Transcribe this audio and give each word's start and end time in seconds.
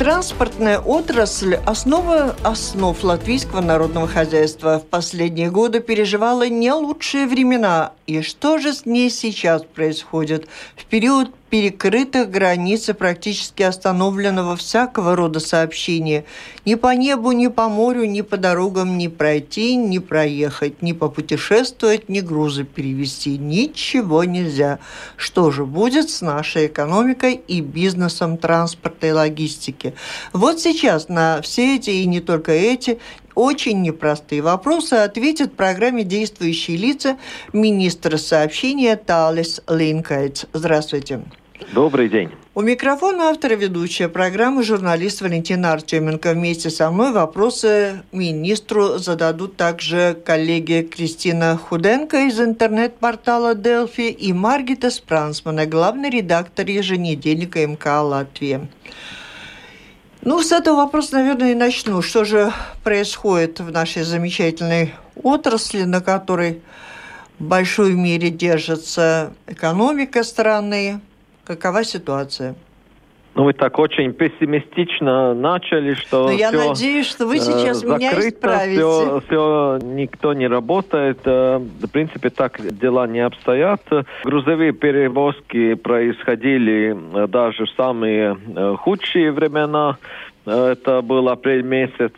Транспортная 0.00 0.78
отрасль– 0.78 1.56
основа 1.66 2.34
основ 2.42 3.04
латвийского 3.04 3.60
народного 3.60 4.08
хозяйства. 4.08 4.78
В 4.78 4.86
последние 4.86 5.50
годы 5.50 5.80
переживала 5.80 6.48
не 6.48 6.72
лучшие 6.72 7.26
времена. 7.26 7.92
И 8.06 8.22
что 8.22 8.56
же 8.56 8.72
с 8.72 8.86
ней 8.86 9.10
сейчас 9.10 9.62
происходит? 9.62 10.48
В 10.74 10.86
период 10.86 11.28
перекрытых 11.50 12.30
границ 12.30 12.88
и 12.88 12.92
практически 12.92 13.64
остановленного 13.64 14.56
всякого 14.56 15.16
рода 15.16 15.40
сообщения. 15.40 16.24
Ни 16.64 16.76
по 16.76 16.94
небу, 16.94 17.32
ни 17.32 17.48
по 17.48 17.68
морю, 17.68 18.04
ни 18.04 18.20
по 18.20 18.36
дорогам 18.36 18.96
не 18.96 19.08
пройти, 19.08 19.74
не 19.74 19.98
проехать, 19.98 20.80
ни 20.80 20.92
попутешествовать, 20.92 22.08
ни 22.08 22.20
грузы 22.20 22.64
перевести. 22.64 23.36
Ничего 23.36 24.24
нельзя. 24.24 24.78
Что 25.16 25.50
же 25.50 25.66
будет 25.66 26.08
с 26.08 26.20
нашей 26.20 26.68
экономикой 26.68 27.34
и 27.34 27.60
бизнесом 27.60 28.38
транспорта 28.38 29.08
и 29.08 29.12
логистики? 29.12 29.94
Вот 30.32 30.60
сейчас 30.60 31.08
на 31.08 31.42
все 31.42 31.76
эти 31.76 31.90
и 31.90 32.06
не 32.06 32.20
только 32.20 32.52
эти 32.52 33.00
очень 33.34 33.82
непростые 33.82 34.42
вопросы 34.42 34.94
ответит 34.94 35.52
в 35.52 35.56
программе 35.56 36.04
«Действующие 36.04 36.76
лица» 36.76 37.16
министр 37.52 38.18
сообщения 38.18 38.96
Талис 38.96 39.60
Линкайтс. 39.68 40.44
Здравствуйте. 40.52 41.22
Добрый 41.72 42.08
день. 42.08 42.30
У 42.54 42.62
микрофона 42.62 43.30
автора 43.30 43.54
ведущая 43.54 44.08
программы 44.08 44.64
журналист 44.64 45.20
Валентина 45.20 45.72
Артеменко. 45.72 46.32
Вместе 46.32 46.68
со 46.68 46.90
мной 46.90 47.12
вопросы 47.12 48.02
министру 48.12 48.98
зададут 48.98 49.56
также 49.56 50.20
коллеги 50.24 50.82
Кристина 50.82 51.56
Худенко 51.56 52.26
из 52.26 52.40
интернет-портала 52.40 53.54
Делфи 53.54 54.10
и 54.10 54.32
Маргита 54.32 54.90
Спрансмана, 54.90 55.66
главный 55.66 56.10
редактор 56.10 56.66
еженедельника 56.66 57.64
МК 57.66 58.00
Латвии. 58.00 58.68
Ну, 60.22 60.42
с 60.42 60.52
этого 60.52 60.76
вопроса, 60.76 61.14
наверное, 61.14 61.52
и 61.52 61.54
начну. 61.54 62.02
Что 62.02 62.24
же 62.24 62.52
происходит 62.82 63.60
в 63.60 63.70
нашей 63.70 64.02
замечательной 64.02 64.94
отрасли, 65.22 65.84
на 65.84 66.00
которой 66.00 66.62
в 67.38 67.44
большой 67.44 67.94
мере 67.94 68.28
держится 68.30 69.32
экономика 69.46 70.24
страны, 70.24 71.00
Какова 71.44 71.84
ситуация? 71.84 72.54
Ну, 73.34 73.44
вы 73.44 73.52
так 73.52 73.78
очень 73.78 74.12
пессимистично 74.12 75.34
начали, 75.34 75.94
что 75.94 76.24
Но 76.24 76.32
я 76.32 76.50
надеюсь, 76.50 77.06
что 77.06 77.26
вы 77.26 77.38
сейчас 77.38 77.82
э, 77.82 77.86
меня 77.86 78.12
исправите. 78.12 78.80
Все, 78.80 79.22
все, 79.26 79.78
никто 79.82 80.34
не 80.34 80.48
работает. 80.48 81.20
Э, 81.24 81.58
в 81.58 81.88
принципе, 81.88 82.30
так 82.30 82.60
дела 82.76 83.06
не 83.06 83.20
обстоят. 83.20 83.82
Грузовые 84.24 84.72
перевозки 84.72 85.74
происходили 85.74 86.96
э, 87.14 87.26
даже 87.28 87.66
в 87.66 87.70
самые 87.70 88.36
худшие 88.78 89.30
времена. 89.30 89.96
Это 90.44 91.00
был 91.02 91.28
апрель 91.28 91.62
месяц. 91.62 92.14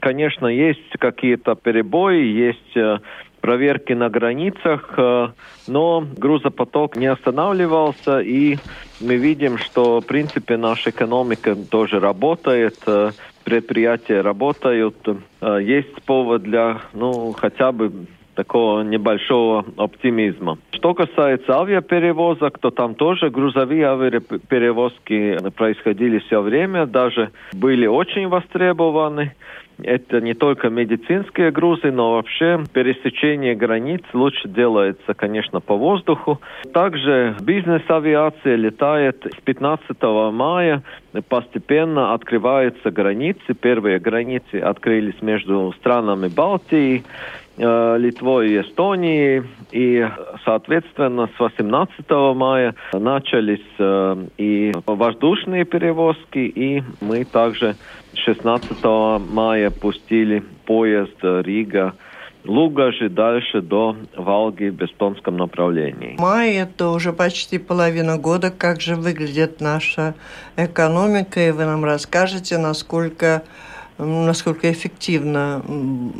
Конечно, 0.00 0.46
есть 0.46 0.90
какие-то 0.98 1.54
перебои, 1.54 2.24
есть 2.24 3.00
проверки 3.40 3.92
на 3.92 4.08
границах, 4.08 4.94
э, 4.96 5.28
но 5.66 6.04
грузопоток 6.16 6.96
не 6.96 7.06
останавливался, 7.06 8.20
и 8.20 8.58
мы 9.00 9.16
видим, 9.16 9.58
что, 9.58 10.00
в 10.00 10.06
принципе, 10.06 10.56
наша 10.56 10.90
экономика 10.90 11.54
тоже 11.54 12.00
работает, 12.00 12.76
э, 12.86 13.10
предприятия 13.44 14.20
работают. 14.20 14.96
Э, 15.40 15.58
есть 15.62 16.02
повод 16.04 16.42
для, 16.42 16.80
ну, 16.92 17.32
хотя 17.32 17.72
бы 17.72 17.92
такого 18.34 18.82
небольшого 18.82 19.64
оптимизма. 19.76 20.58
Что 20.72 20.94
касается 20.94 21.58
авиаперевозок, 21.60 22.58
то 22.58 22.70
там 22.70 22.94
тоже 22.94 23.28
грузовые 23.28 23.86
авиаперевозки 23.86 25.38
происходили 25.50 26.20
все 26.20 26.40
время, 26.40 26.86
даже 26.86 27.30
были 27.52 27.86
очень 27.86 28.28
востребованы. 28.28 29.34
Это 29.84 30.20
не 30.20 30.34
только 30.34 30.68
медицинские 30.68 31.50
грузы, 31.50 31.90
но 31.90 32.12
вообще 32.12 32.62
пересечение 32.72 33.54
границ 33.54 34.02
лучше 34.12 34.48
делается, 34.48 35.14
конечно, 35.14 35.60
по 35.60 35.76
воздуху. 35.76 36.40
Также 36.72 37.36
бизнес-авиация 37.40 38.56
летает 38.56 39.26
с 39.26 39.40
15 39.42 40.02
мая. 40.32 40.82
Постепенно 41.28 42.14
открываются 42.14 42.90
границы. 42.90 43.54
Первые 43.60 43.98
границы 43.98 44.56
открылись 44.56 45.20
между 45.22 45.72
странами 45.78 46.28
Балтии. 46.28 47.04
Э, 47.56 47.96
Литвой 47.98 48.52
и 48.52 48.60
Эстонией. 48.60 49.42
И, 49.72 50.06
соответственно, 50.44 51.28
с 51.36 51.40
18 51.40 52.10
мая 52.34 52.74
начались 52.92 53.60
э, 53.78 54.16
и 54.38 54.72
воздушные 54.86 55.64
перевозки, 55.64 56.38
и 56.38 56.82
мы 57.00 57.24
также 57.24 57.76
16 58.14 58.84
мая 59.30 59.70
пустили 59.70 60.42
поезд 60.64 61.16
Рига 61.22 61.94
Лугажи 62.44 63.10
дальше 63.10 63.60
до 63.60 63.96
Волги 64.16 64.70
в 64.70 64.74
Бестонском 64.74 65.36
направлении. 65.36 66.16
Май– 66.18 66.54
это 66.56 66.88
уже 66.88 67.12
почти 67.12 67.58
половина 67.58 68.16
года. 68.16 68.50
Как 68.50 68.80
же 68.80 68.96
выглядит 68.96 69.60
наша 69.60 70.14
экономика? 70.56 71.46
И 71.46 71.50
вы 71.50 71.66
нам 71.66 71.84
расскажете, 71.84 72.56
насколько 72.56 73.42
насколько 74.04 74.70
эффективна 74.70 75.62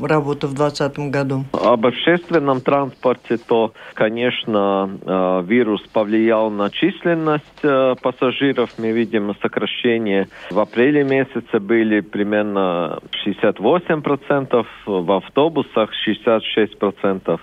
работа 0.03 0.47
в 0.47 0.55
2020 0.55 0.99
году? 1.11 1.45
Об 1.53 1.87
общественном 1.87 2.61
транспорте, 2.61 3.37
то, 3.39 3.73
конечно, 3.95 4.91
э, 5.03 5.43
вирус 5.47 5.83
повлиял 5.93 6.51
на 6.51 6.71
численность 6.71 7.45
э, 7.63 7.95
пассажиров. 8.03 8.71
Мы 8.79 8.93
видим 8.93 9.35
сокращение. 9.41 10.29
В 10.51 10.59
апреле 10.59 11.05
месяце 11.05 11.61
были 11.61 12.01
примерно 12.01 12.99
68%, 13.27 14.67
в 14.87 15.13
автобусах 15.13 15.91
66% 16.07 17.41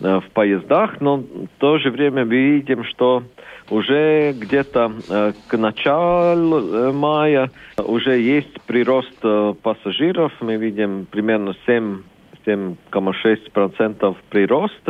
э, 0.00 0.20
в 0.20 0.30
поездах, 0.32 1.00
но 1.00 1.18
в 1.18 1.48
то 1.58 1.78
же 1.78 1.90
время 1.90 2.24
мы 2.24 2.36
видим, 2.36 2.84
что 2.84 3.22
уже 3.70 4.32
где-то 4.32 4.92
э, 5.08 5.32
к 5.48 5.56
началу 5.56 6.58
э, 6.58 6.92
мая 6.92 7.50
уже 7.78 8.18
есть 8.18 8.60
прирост 8.66 9.16
э, 9.22 9.54
пассажиров. 9.62 10.32
Мы 10.40 10.56
видим 10.56 11.06
примерно 11.10 11.54
7 11.66 12.02
7,6% 12.46 14.16
прирост. 14.30 14.88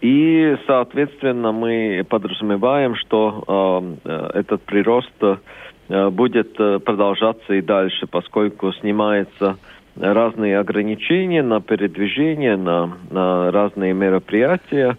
И, 0.00 0.56
соответственно, 0.66 1.52
мы 1.52 2.04
подразумеваем, 2.08 2.94
что 2.96 3.96
э, 4.04 4.30
этот 4.34 4.62
прирост 4.62 5.12
э, 5.20 6.10
будет 6.10 6.56
продолжаться 6.56 7.54
и 7.54 7.62
дальше, 7.62 8.06
поскольку 8.06 8.72
снимаются 8.72 9.56
разные 9.96 10.58
ограничения 10.58 11.42
на 11.42 11.60
передвижение, 11.60 12.56
на, 12.56 12.96
на 13.10 13.50
разные 13.50 13.92
мероприятия 13.92 14.96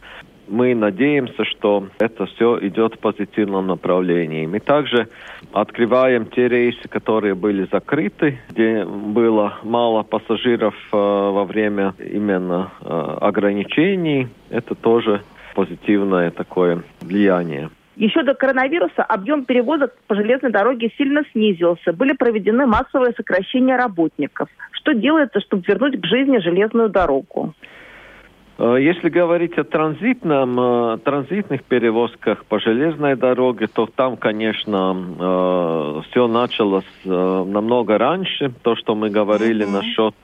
мы 0.48 0.76
надеемся, 0.76 1.44
что 1.46 1.88
это 2.00 2.26
все 2.26 2.60
идет 2.62 2.96
в 2.96 3.00
позитивном 3.00 3.68
направлении. 3.68 4.46
Мы 4.46 4.60
также 4.60 5.08
открываем 5.52 6.26
те 6.28 6.48
рейсы, 6.48 6.88
которые 6.88 7.36
были 7.36 7.68
закрыты, 7.72 8.40
где 8.50 8.86
было 8.86 9.58
мало 9.64 10.04
пассажиров 10.04 10.76
э, 10.92 10.96
во 10.98 11.46
время 11.46 11.94
именно 12.00 12.72
э, 12.82 13.18
ограничений. 13.22 14.28
Это 14.50 14.76
тоже 14.76 15.22
позитивное 15.56 16.32
такое 16.32 16.84
влияние. 17.02 17.70
Еще 17.96 18.24
до 18.24 18.34
коронавируса 18.34 19.04
объем 19.04 19.46
перевозок 19.46 19.94
по 20.08 20.16
железной 20.16 20.52
дороге 20.52 20.92
сильно 20.98 21.24
снизился. 21.32 21.94
Были 21.94 22.12
проведены 22.12 22.66
массовые 22.66 23.14
сокращения 23.14 23.78
работников. 23.78 24.50
Что 24.72 24.94
делается, 24.94 25.40
чтобы 25.40 25.64
вернуть 25.66 26.02
к 26.02 26.06
жизни 26.06 26.40
железную 26.40 26.90
дорогу? 26.90 27.54
Э, 28.58 28.78
если 28.80 29.10
говорить 29.10 29.58
о 29.58 29.64
транзитном, 29.64 30.60
э, 30.60 30.98
транзитных 31.04 31.64
перевозках 31.64 32.46
по 32.46 32.60
железной 32.60 33.16
дороге, 33.16 33.66
то 33.68 33.88
там, 33.94 34.18
конечно, 34.18 34.96
э, 35.20 36.02
все 36.10 36.28
началось 36.28 36.86
намного 37.04 37.98
раньше. 37.98 38.52
То, 38.64 38.76
что 38.76 38.94
мы 38.96 39.10
говорили 39.10 39.66
mm-hmm. 39.66 39.72
насчет 39.72 40.16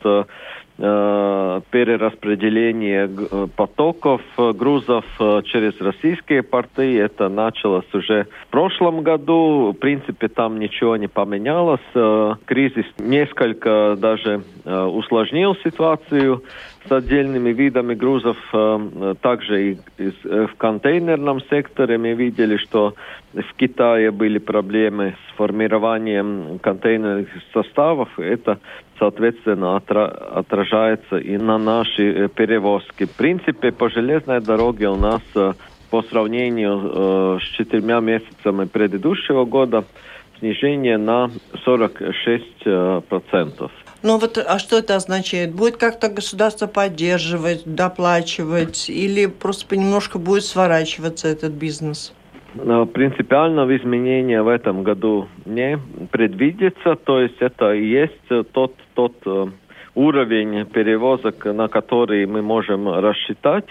перераспределения 0.78 3.10
потоков 3.56 4.22
грузов 4.38 5.06
через 5.44 5.80
российские 5.80 6.42
порты. 6.42 7.00
Это 7.00 7.30
началось 7.30 7.86
уже 7.94 8.26
в 8.48 8.48
прошлом 8.48 9.04
году. 9.04 9.74
В 9.74 9.80
принципе, 9.80 10.28
там 10.28 10.60
ничего 10.60 10.98
не 10.98 11.08
поменялось. 11.08 11.82
Кризис 12.46 12.86
несколько 12.98 13.96
даже 13.96 14.42
усложнил 14.66 15.56
ситуацию. 15.64 16.42
С 16.88 16.92
отдельными 16.92 17.52
видами 17.52 17.94
грузов. 17.94 18.38
Также 19.22 19.72
и 19.72 19.78
в 19.98 20.56
контейнерном 20.58 21.42
секторе 21.42 21.98
мы 21.98 22.14
видели, 22.14 22.58
что 22.58 22.96
в 23.34 23.54
Китае 23.56 24.12
были 24.12 24.40
проблемы 24.40 25.16
с 25.16 25.36
формированием 25.38 26.60
контейнерных 26.60 27.28
составов. 27.54 28.10
Это, 28.18 28.60
соответственно, 28.98 29.76
отражается 29.78 31.18
и 31.18 31.38
на 31.38 31.58
наши 31.58 32.30
перевозки. 32.36 33.06
В 33.06 33.16
принципе, 33.16 33.72
по 33.72 33.90
железной 33.90 34.42
дороге 34.42 34.90
у 34.90 34.96
нас 34.96 35.22
по 35.92 36.02
сравнению 36.04 37.40
с 37.40 37.44
четырьмя 37.58 38.00
месяцами 38.00 38.66
предыдущего 38.66 39.46
года 39.46 39.84
снижение 40.40 40.98
на 40.98 41.30
46%. 41.66 43.02
процентов. 43.02 43.72
Ну 44.04 44.18
вот, 44.18 44.38
а 44.38 44.58
что 44.58 44.80
это 44.80 44.96
означает? 44.96 45.54
Будет 45.54 45.78
как-то 45.78 46.10
государство 46.10 46.66
поддерживать, 46.66 47.64
доплачивать, 47.66 48.90
или 48.90 49.28
просто 49.28 49.68
понемножку 49.68 50.18
будет 50.18 50.44
сворачиваться 50.44 51.28
этот 51.28 51.54
бизнес? 51.54 52.14
Принципиального 52.94 53.78
изменения 53.78 54.42
в 54.42 54.48
этом 54.48 54.84
году 54.84 55.28
не 55.46 55.80
предвидится, 56.12 56.96
то 56.96 57.22
есть 57.22 57.38
это 57.40 57.74
и 57.74 57.86
есть 57.86 58.52
тот, 58.52 58.76
тот 58.94 59.14
э, 59.26 59.46
уровень 59.96 60.66
перевозок, 60.66 61.46
на 61.46 61.70
который 61.70 62.26
мы 62.26 62.42
можем 62.42 62.90
рассчитать. 62.90 63.70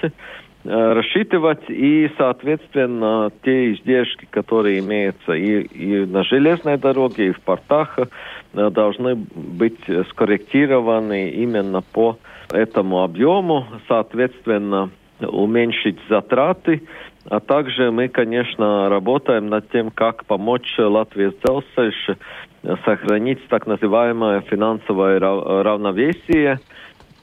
Э, 0.62 0.92
рассчитывать 0.92 1.70
и, 1.70 2.10
соответственно, 2.18 3.32
те 3.42 3.72
издержки, 3.72 4.26
которые 4.28 4.80
имеются 4.80 5.32
и, 5.32 5.62
и 5.62 6.04
на 6.04 6.22
железной 6.22 6.76
дороге, 6.76 7.28
и 7.28 7.32
в 7.32 7.40
портах, 7.40 7.98
э, 7.98 8.70
должны 8.70 9.14
быть 9.14 9.80
скорректированы 10.10 11.30
именно 11.30 11.80
по 11.80 12.18
этому 12.52 13.02
объему, 13.02 13.68
соответственно, 13.88 14.90
уменьшить 15.20 15.98
затраты, 16.10 16.82
а 17.28 17.40
также 17.40 17.90
мы, 17.90 18.08
конечно, 18.08 18.90
работаем 18.90 19.48
над 19.48 19.70
тем, 19.70 19.90
как 19.90 20.26
помочь 20.26 20.74
Латвии 20.78 21.32
сохранить 22.84 23.46
так 23.48 23.66
называемое 23.66 24.40
финансовое 24.42 25.18
равновесие, 25.18 26.60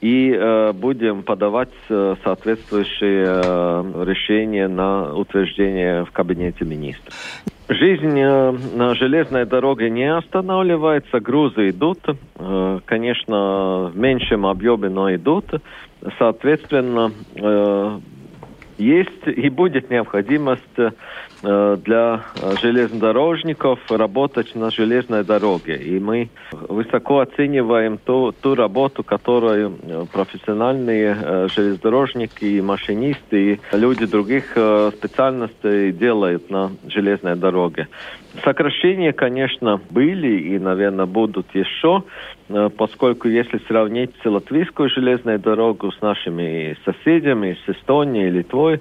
и 0.00 0.32
э, 0.32 0.72
будем 0.72 1.22
подавать 1.22 1.72
э, 1.88 2.14
соответствующие 2.22 3.24
э, 3.26 4.04
решения 4.04 4.68
на 4.68 5.14
утверждение 5.14 6.04
в 6.04 6.12
кабинете 6.12 6.64
министров. 6.64 7.14
Жизнь 7.68 8.18
э, 8.18 8.52
на 8.76 8.94
железной 8.94 9.44
дороге 9.44 9.90
не 9.90 10.10
останавливается, 10.10 11.20
грузы 11.20 11.70
идут, 11.70 11.98
э, 12.06 12.80
конечно, 12.86 13.90
в 13.92 13.96
меньшем 13.96 14.46
объеме, 14.46 14.88
но 14.88 15.14
идут. 15.14 15.46
Соответственно, 16.18 17.12
э, 17.34 18.00
есть 18.78 19.26
и 19.26 19.48
будет 19.50 19.90
необходимость 19.90 20.62
для 21.42 22.22
железнодорожников 22.60 23.78
работать 23.90 24.54
на 24.54 24.70
железной 24.70 25.24
дороге. 25.24 25.76
И 25.76 25.98
мы 26.00 26.30
высоко 26.52 27.20
оцениваем 27.20 27.98
ту, 27.98 28.32
ту 28.32 28.54
работу, 28.54 29.04
которую 29.04 29.78
э, 29.82 30.04
профессиональные 30.12 31.16
э, 31.20 31.48
железнодорожники 31.54 32.44
и 32.44 32.60
машинисты 32.60 33.52
и 33.52 33.60
люди 33.72 34.06
других 34.06 34.50
специальностей 34.96 35.92
делают 35.92 36.50
на 36.50 36.72
железной 36.88 37.36
дороге. 37.36 37.88
Сокращения, 38.44 39.12
конечно, 39.12 39.80
были 39.90 40.54
и, 40.54 40.58
наверное, 40.58 41.06
будут 41.06 41.46
еще, 41.54 42.04
поскольку 42.76 43.28
если 43.28 43.58
сравнить 43.66 44.14
латвийскую 44.24 44.88
железную 44.90 45.38
дорогу 45.38 45.90
с 45.92 46.00
нашими 46.00 46.76
соседями, 46.84 47.58
с 47.64 47.68
Эстонией, 47.68 48.30
Литвой, 48.30 48.80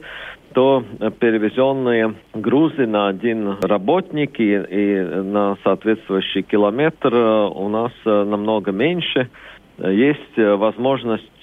то 0.53 0.83
перевезенные 1.19 2.15
грузы 2.33 2.87
на 2.87 3.07
один 3.07 3.57
работник 3.61 4.39
и, 4.39 4.53
и 4.53 4.99
на 5.01 5.57
соответствующий 5.63 6.41
километр 6.41 7.13
у 7.13 7.69
нас 7.69 7.91
намного 8.05 8.71
меньше. 8.71 9.29
Есть 9.79 10.37
э, 10.37 10.55
возможность 10.55 11.36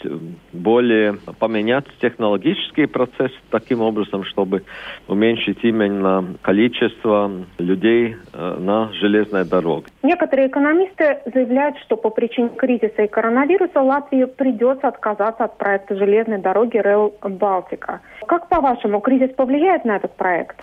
более 0.52 1.18
поменять 1.38 1.84
технологические 2.00 2.88
процессы 2.88 3.34
таким 3.50 3.80
образом, 3.80 4.24
чтобы 4.24 4.64
уменьшить 5.08 5.58
именно 5.62 6.34
количество 6.42 7.30
людей 7.58 8.16
э, 8.32 8.56
на 8.58 8.92
железной 8.92 9.44
дороге. 9.44 9.86
Некоторые 10.02 10.48
экономисты 10.48 11.18
заявляют, 11.32 11.76
что 11.78 11.96
по 11.96 12.10
причине 12.10 12.50
кризиса 12.50 13.02
и 13.02 13.08
коронавируса 13.08 13.80
Латвии 13.80 14.24
придется 14.24 14.88
отказаться 14.88 15.44
от 15.44 15.58
проекта 15.58 15.96
железной 15.96 16.38
дороги 16.38 16.76
Rail 16.76 17.12
Балтика. 17.28 18.00
Как 18.26 18.48
по-вашему, 18.48 19.00
кризис 19.00 19.34
повлияет 19.34 19.84
на 19.84 19.96
этот 19.96 20.16
проект? 20.16 20.56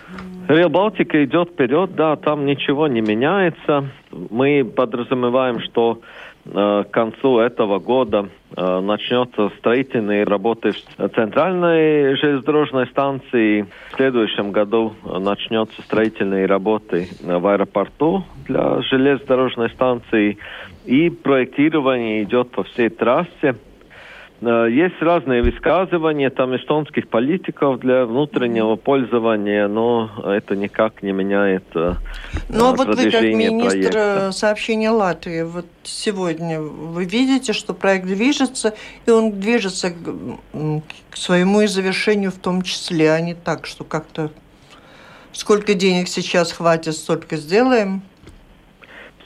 Rail 0.48 0.68
Балтика 0.68 1.24
идет 1.24 1.50
вперед, 1.50 1.94
да, 1.94 2.16
там 2.16 2.46
ничего 2.46 2.88
не 2.88 3.00
меняется. 3.00 3.88
Мы 4.10 4.64
подразумеваем, 4.64 5.60
что 5.60 6.00
к 6.44 6.88
концу 6.90 7.38
этого 7.38 7.78
года 7.78 8.28
э, 8.56 8.80
начнется 8.80 9.50
строительные 9.58 10.24
работы 10.24 10.72
в 10.98 11.08
центральной 11.10 12.16
железнодорожной 12.16 12.88
станции. 12.88 13.62
В 13.92 13.96
следующем 13.96 14.50
году 14.50 14.92
начнется 15.04 15.80
строительные 15.82 16.46
работы 16.46 17.08
в 17.22 17.46
аэропорту 17.46 18.24
для 18.46 18.82
железнодорожной 18.82 19.70
станции. 19.70 20.38
И 20.84 21.10
проектирование 21.10 22.24
идет 22.24 22.50
по 22.50 22.64
всей 22.64 22.88
трассе. 22.88 23.54
Э, 24.42 24.66
есть 24.68 25.00
разные 25.00 25.40
высказывания 25.42 26.28
там 26.30 26.56
эстонских 26.56 27.08
политиков 27.08 27.78
для 27.78 28.04
внутреннего 28.04 28.74
пользования, 28.74 29.68
но 29.68 30.10
это 30.24 30.56
никак 30.56 31.02
не 31.02 31.12
меняет 31.12 31.64
э, 31.74 31.94
Ну 32.48 32.66
а 32.66 32.72
вот 32.72 32.88
вы 32.88 33.10
как 33.10 33.22
министр 33.22 33.92
проекта. 33.92 34.32
сообщения 34.32 34.90
Латвии, 34.90 35.42
вот 35.42 35.66
сегодня 35.84 36.60
вы 36.60 37.04
видите, 37.04 37.52
что 37.52 37.72
проект 37.72 38.06
движется, 38.06 38.74
и 39.06 39.10
он 39.10 39.38
движется 39.38 39.90
к, 39.90 39.94
к 41.10 41.16
своему 41.16 41.60
и 41.60 41.68
завершению 41.68 42.32
в 42.32 42.38
том 42.38 42.62
числе, 42.62 43.12
а 43.12 43.20
не 43.20 43.34
так, 43.34 43.66
что 43.66 43.84
как-то 43.84 44.32
сколько 45.32 45.74
денег 45.74 46.08
сейчас 46.08 46.50
хватит, 46.50 46.94
столько 46.94 47.36
сделаем? 47.36 48.02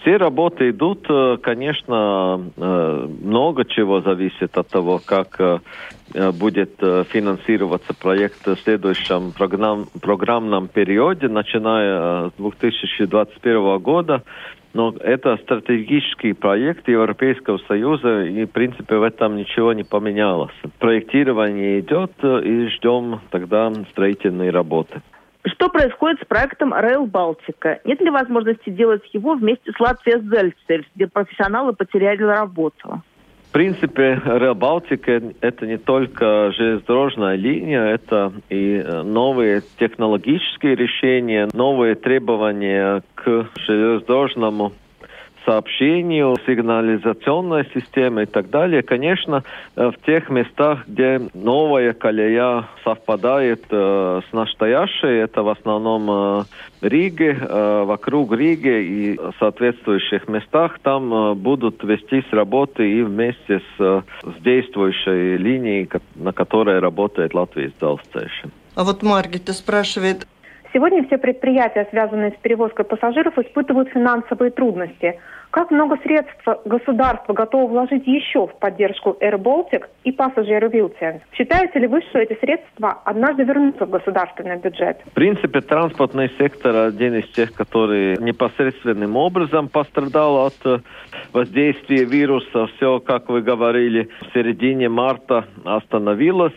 Все 0.07 0.19
работы 0.19 0.71
идут, 0.71 1.05
э, 1.09 1.37
конечно, 1.43 2.41
э, 2.57 3.09
много 3.25 3.65
чего 3.65 4.03
зависит 4.03 4.57
от 4.57 4.69
того, 4.69 5.01
как 5.05 5.41
э, 5.41 5.59
будет 6.31 6.77
финансироваться 6.79 7.93
проект 7.93 8.47
в 8.47 8.55
следующем 8.63 9.33
программ, 9.33 9.87
программном 10.01 10.69
периоде, 10.69 11.27
начиная 11.27 12.29
с 12.29 12.33
2021 12.39 13.79
года. 13.79 14.23
Но 14.75 14.95
это 15.01 15.39
стратегический 15.39 16.35
проект 16.35 16.87
Европейского 16.87 17.59
Союза, 17.67 18.27
и, 18.27 18.45
в 18.45 18.53
принципе, 18.53 18.99
в 18.99 19.03
этом 19.03 19.35
ничего 19.35 19.73
не 19.73 19.83
поменялось. 19.83 20.55
Проектирование 20.79 21.81
идет, 21.81 22.13
и 22.23 22.69
ждем 22.69 23.19
тогда 23.31 23.73
строительные 23.91 24.51
работы. 24.51 25.03
Что 25.47 25.69
происходит 25.69 26.21
с 26.21 26.27
проектом 26.27 26.75
Rail 26.75 27.07
Балтика? 27.07 27.81
Нет 27.85 28.01
ли 28.01 28.11
возможности 28.11 28.71
делать 28.71 29.03
его 29.13 29.35
вместе 29.35 29.71
с 29.73 29.79
Латвией 29.79 30.21
Зельцель, 30.21 30.87
где 30.95 31.07
профессионалы 31.07 31.73
потеряли 31.73 32.23
работу? 32.23 33.03
В 33.49 33.53
принципе, 33.53 34.21
Rail 34.25 34.55
Балтика 34.55 35.23
это 35.41 35.67
не 35.67 35.79
только 35.79 36.51
железнодорожная 36.53 37.37
линия, 37.37 37.85
это 37.85 38.33
и 38.51 38.83
э, 38.85 39.03
новые 39.03 39.63
технологические 39.79 40.75
решения, 40.75 41.49
новые 41.53 41.95
требования 41.95 43.03
к 43.15 43.49
железнодорожному 43.67 44.73
сообщению, 45.47 46.37
сигнализационной 46.47 47.67
системы 47.73 48.25
и 48.25 48.27
так 48.27 48.51
далее. 48.51 48.83
Конечно, 48.83 49.45
э, 49.77 49.91
в 49.91 50.05
тех 50.05 50.29
местах, 50.29 50.87
где 50.87 51.23
новая 51.33 51.93
колея 51.95 52.69
совпадает 52.85 53.65
э, 53.71 54.21
с 54.29 54.33
настоящей, 54.33 55.23
это 55.23 55.43
в 55.43 55.49
основном 55.49 56.11
э, 56.11 56.45
Риге, 56.83 57.39
э, 57.41 57.85
вокруг 57.85 58.33
Риги 58.35 58.83
и 58.83 59.21
соответствующих 59.39 60.29
местах, 60.29 60.79
там 60.83 61.15
э, 61.15 61.35
будут 61.35 61.83
вестись 61.85 62.31
работы 62.33 62.91
и 62.91 63.03
вместе 63.03 63.61
с, 63.61 63.81
э, 63.81 64.03
с 64.25 64.43
действующей 64.43 65.37
линией, 65.37 65.89
на 66.17 66.33
которой 66.33 66.81
работает 66.81 67.35
Латвия 67.35 67.73
с. 67.79 68.51
А 68.75 68.85
вот 68.85 69.03
Маргита 69.03 69.55
спрашивает, 69.55 70.27
Сегодня 70.77 71.07
все 71.07 71.17
предприятия, 71.17 71.87
связанные 71.89 72.33
с 72.33 72.43
перевозкой 72.43 72.85
пассажиров, 72.85 73.39
испытывают 73.39 73.89
финансовые 73.89 74.51
трудности. 74.51 75.19
Как 75.57 75.71
много 75.71 75.97
средств 76.03 76.47
государство 76.67 77.33
готово 77.33 77.67
вложить 77.67 78.07
еще 78.07 78.47
в 78.47 78.55
поддержку 78.59 79.17
Air 79.23 79.39
Baltic 79.39 79.87
и 80.05 80.13
пассажиру 80.13 80.69
Вилтианс? 80.69 81.23
Считаете 81.33 81.79
ли 81.79 81.87
вы, 81.87 82.03
что 82.03 82.19
эти 82.19 82.39
средства 82.41 83.01
однажды 83.07 83.45
вернутся 83.45 83.87
в 83.87 83.89
государственный 83.89 84.59
бюджет? 84.59 84.99
В 85.07 85.15
принципе, 85.15 85.63
транспортный 85.63 86.31
сектор 86.37 86.77
один 86.89 87.15
из 87.15 87.27
тех, 87.31 87.55
который 87.55 88.19
непосредственным 88.19 89.17
образом 89.17 89.71
пострадал 89.71 90.45
от 90.45 90.67
э, 90.67 90.81
воздействия 91.33 92.05
вируса. 92.05 92.67
Все, 92.77 93.01
как 93.01 93.31
вы 93.31 93.41
говорили, 93.41 94.11
в 94.29 94.35
середине 94.35 94.91
марта 94.91 95.47
остановилось 95.65 96.53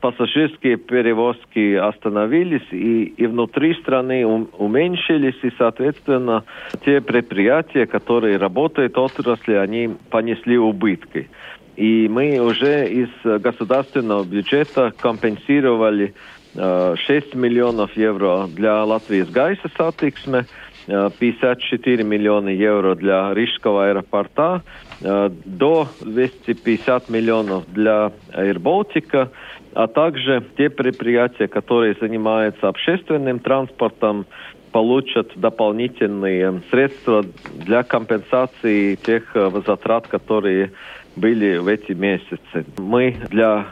пассажирские 0.00 0.76
перевозки 0.76 1.74
остановились 1.74 2.66
и, 2.70 3.04
и 3.04 3.26
внутри 3.26 3.74
страны 3.74 4.26
уменьшились, 4.26 5.38
и, 5.42 5.50
соответственно, 5.58 6.44
те 6.84 7.00
предприятия, 7.00 7.86
которые 7.86 8.27
работают 8.36 8.96
в 8.96 9.00
отрасли, 9.00 9.54
они 9.54 9.90
понесли 10.10 10.58
убытки. 10.58 11.28
И 11.76 12.08
мы 12.08 12.38
уже 12.40 12.88
из 12.88 13.08
государственного 13.24 14.24
бюджета 14.24 14.92
компенсировали 15.00 16.14
э, 16.54 16.94
6 16.96 17.34
миллионов 17.34 17.96
евро 17.96 18.48
для 18.48 18.82
Латвии 18.84 19.22
с 19.22 19.30
Гайса 19.30 19.70
сатиксме, 19.76 20.46
54 20.88 22.02
миллиона 22.02 22.48
евро 22.48 22.94
для 22.94 23.32
Рижского 23.34 23.88
аэропорта, 23.88 24.62
э, 25.02 25.30
до 25.44 25.88
250 26.00 27.10
миллионов 27.10 27.64
для 27.72 28.12
Air 28.32 29.30
а 29.74 29.86
также 29.86 30.42
те 30.56 30.70
предприятия, 30.70 31.46
которые 31.46 31.94
занимаются 32.00 32.68
общественным 32.68 33.38
транспортом, 33.38 34.26
получат 34.72 35.32
дополнительные 35.36 36.62
средства 36.70 37.24
для 37.54 37.82
компенсации 37.82 38.94
тех 38.96 39.34
э, 39.34 39.50
затрат, 39.66 40.06
которые 40.06 40.72
были 41.16 41.58
в 41.58 41.66
эти 41.66 41.92
месяцы. 41.92 42.64
Мы 42.76 43.16
для 43.30 43.66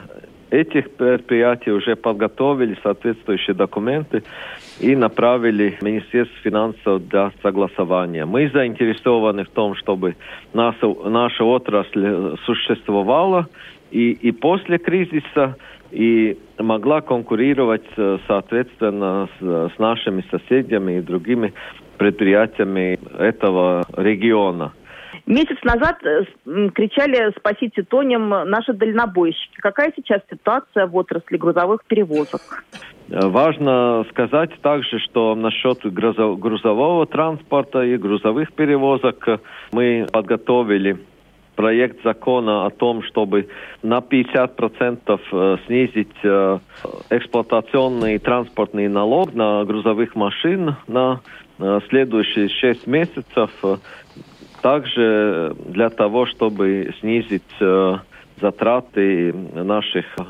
этих 0.51 0.91
предприятий 0.93 1.71
уже 1.71 1.97
подготовили 1.97 2.77
соответствующие 2.83 3.55
документы 3.55 4.23
и 4.81 4.95
направили 4.95 5.77
Министерство 5.83 6.37
финансов 6.43 7.09
для 7.09 7.33
согласования. 7.43 8.25
Мы 8.25 8.49
заинтересованы 8.51 9.45
в 9.45 9.51
том, 9.51 9.75
чтобы 9.75 10.17
наша, 10.53 10.87
наша 10.87 11.45
отрасль 11.45 12.37
существовала 12.45 13.49
и, 13.91 14.13
и 14.13 14.33
после 14.33 14.79
кризиса, 14.79 15.57
и 15.91 16.39
могла 16.59 17.01
конкурировать, 17.01 17.87
соответственно, 18.27 19.29
с, 19.39 19.71
с 19.75 19.79
нашими 19.79 20.25
соседями 20.31 20.99
и 20.99 21.01
другими 21.01 21.53
предприятиями 21.97 22.99
этого 23.19 23.85
региона. 23.97 24.73
Месяц 25.27 25.57
назад 25.65 25.97
э, 26.05 26.25
кричали 26.73 27.33
«спасите 27.37 27.83
Тонем» 27.83 28.29
наши 28.29 28.73
дальнобойщики. 28.73 29.57
Какая 29.57 29.93
сейчас 29.97 30.21
ситуация 30.31 30.87
в 30.87 30.95
отрасли 30.95 31.37
грузовых 31.37 31.85
перевозок? 31.85 32.65
Э, 33.09 33.27
важно 33.27 34.05
сказать 34.11 34.51
также, 34.63 35.01
что 35.01 35.35
насчет 35.35 35.81
грузового 35.85 37.07
транспорта 37.07 37.83
и 37.83 37.97
грузовых 37.97 38.53
перевозок 38.53 39.41
мы 39.73 40.07
подготовили 40.13 40.99
проект 41.57 42.03
закона 42.05 42.67
о 42.67 42.71
том, 42.71 43.03
чтобы 43.03 43.49
на 43.83 43.99
50% 43.99 45.21
э, 45.33 45.57
снизить 45.67 46.17
эксплуатационный 47.11 48.19
транспортный 48.19 48.89
налог 48.89 49.35
на 49.35 49.65
грузовых 49.65 50.15
машин 50.15 50.77
на 50.87 51.21
следующие 51.89 52.49
6 52.51 52.87
месяцев 52.87 53.51
также 54.67 55.55
для 55.67 55.91
того, 55.91 56.27
чтобы 56.27 56.93
снизить 57.01 57.43
э, 57.61 57.97
затраты 58.41 59.33
наших 59.33 60.05
э, 60.19 60.23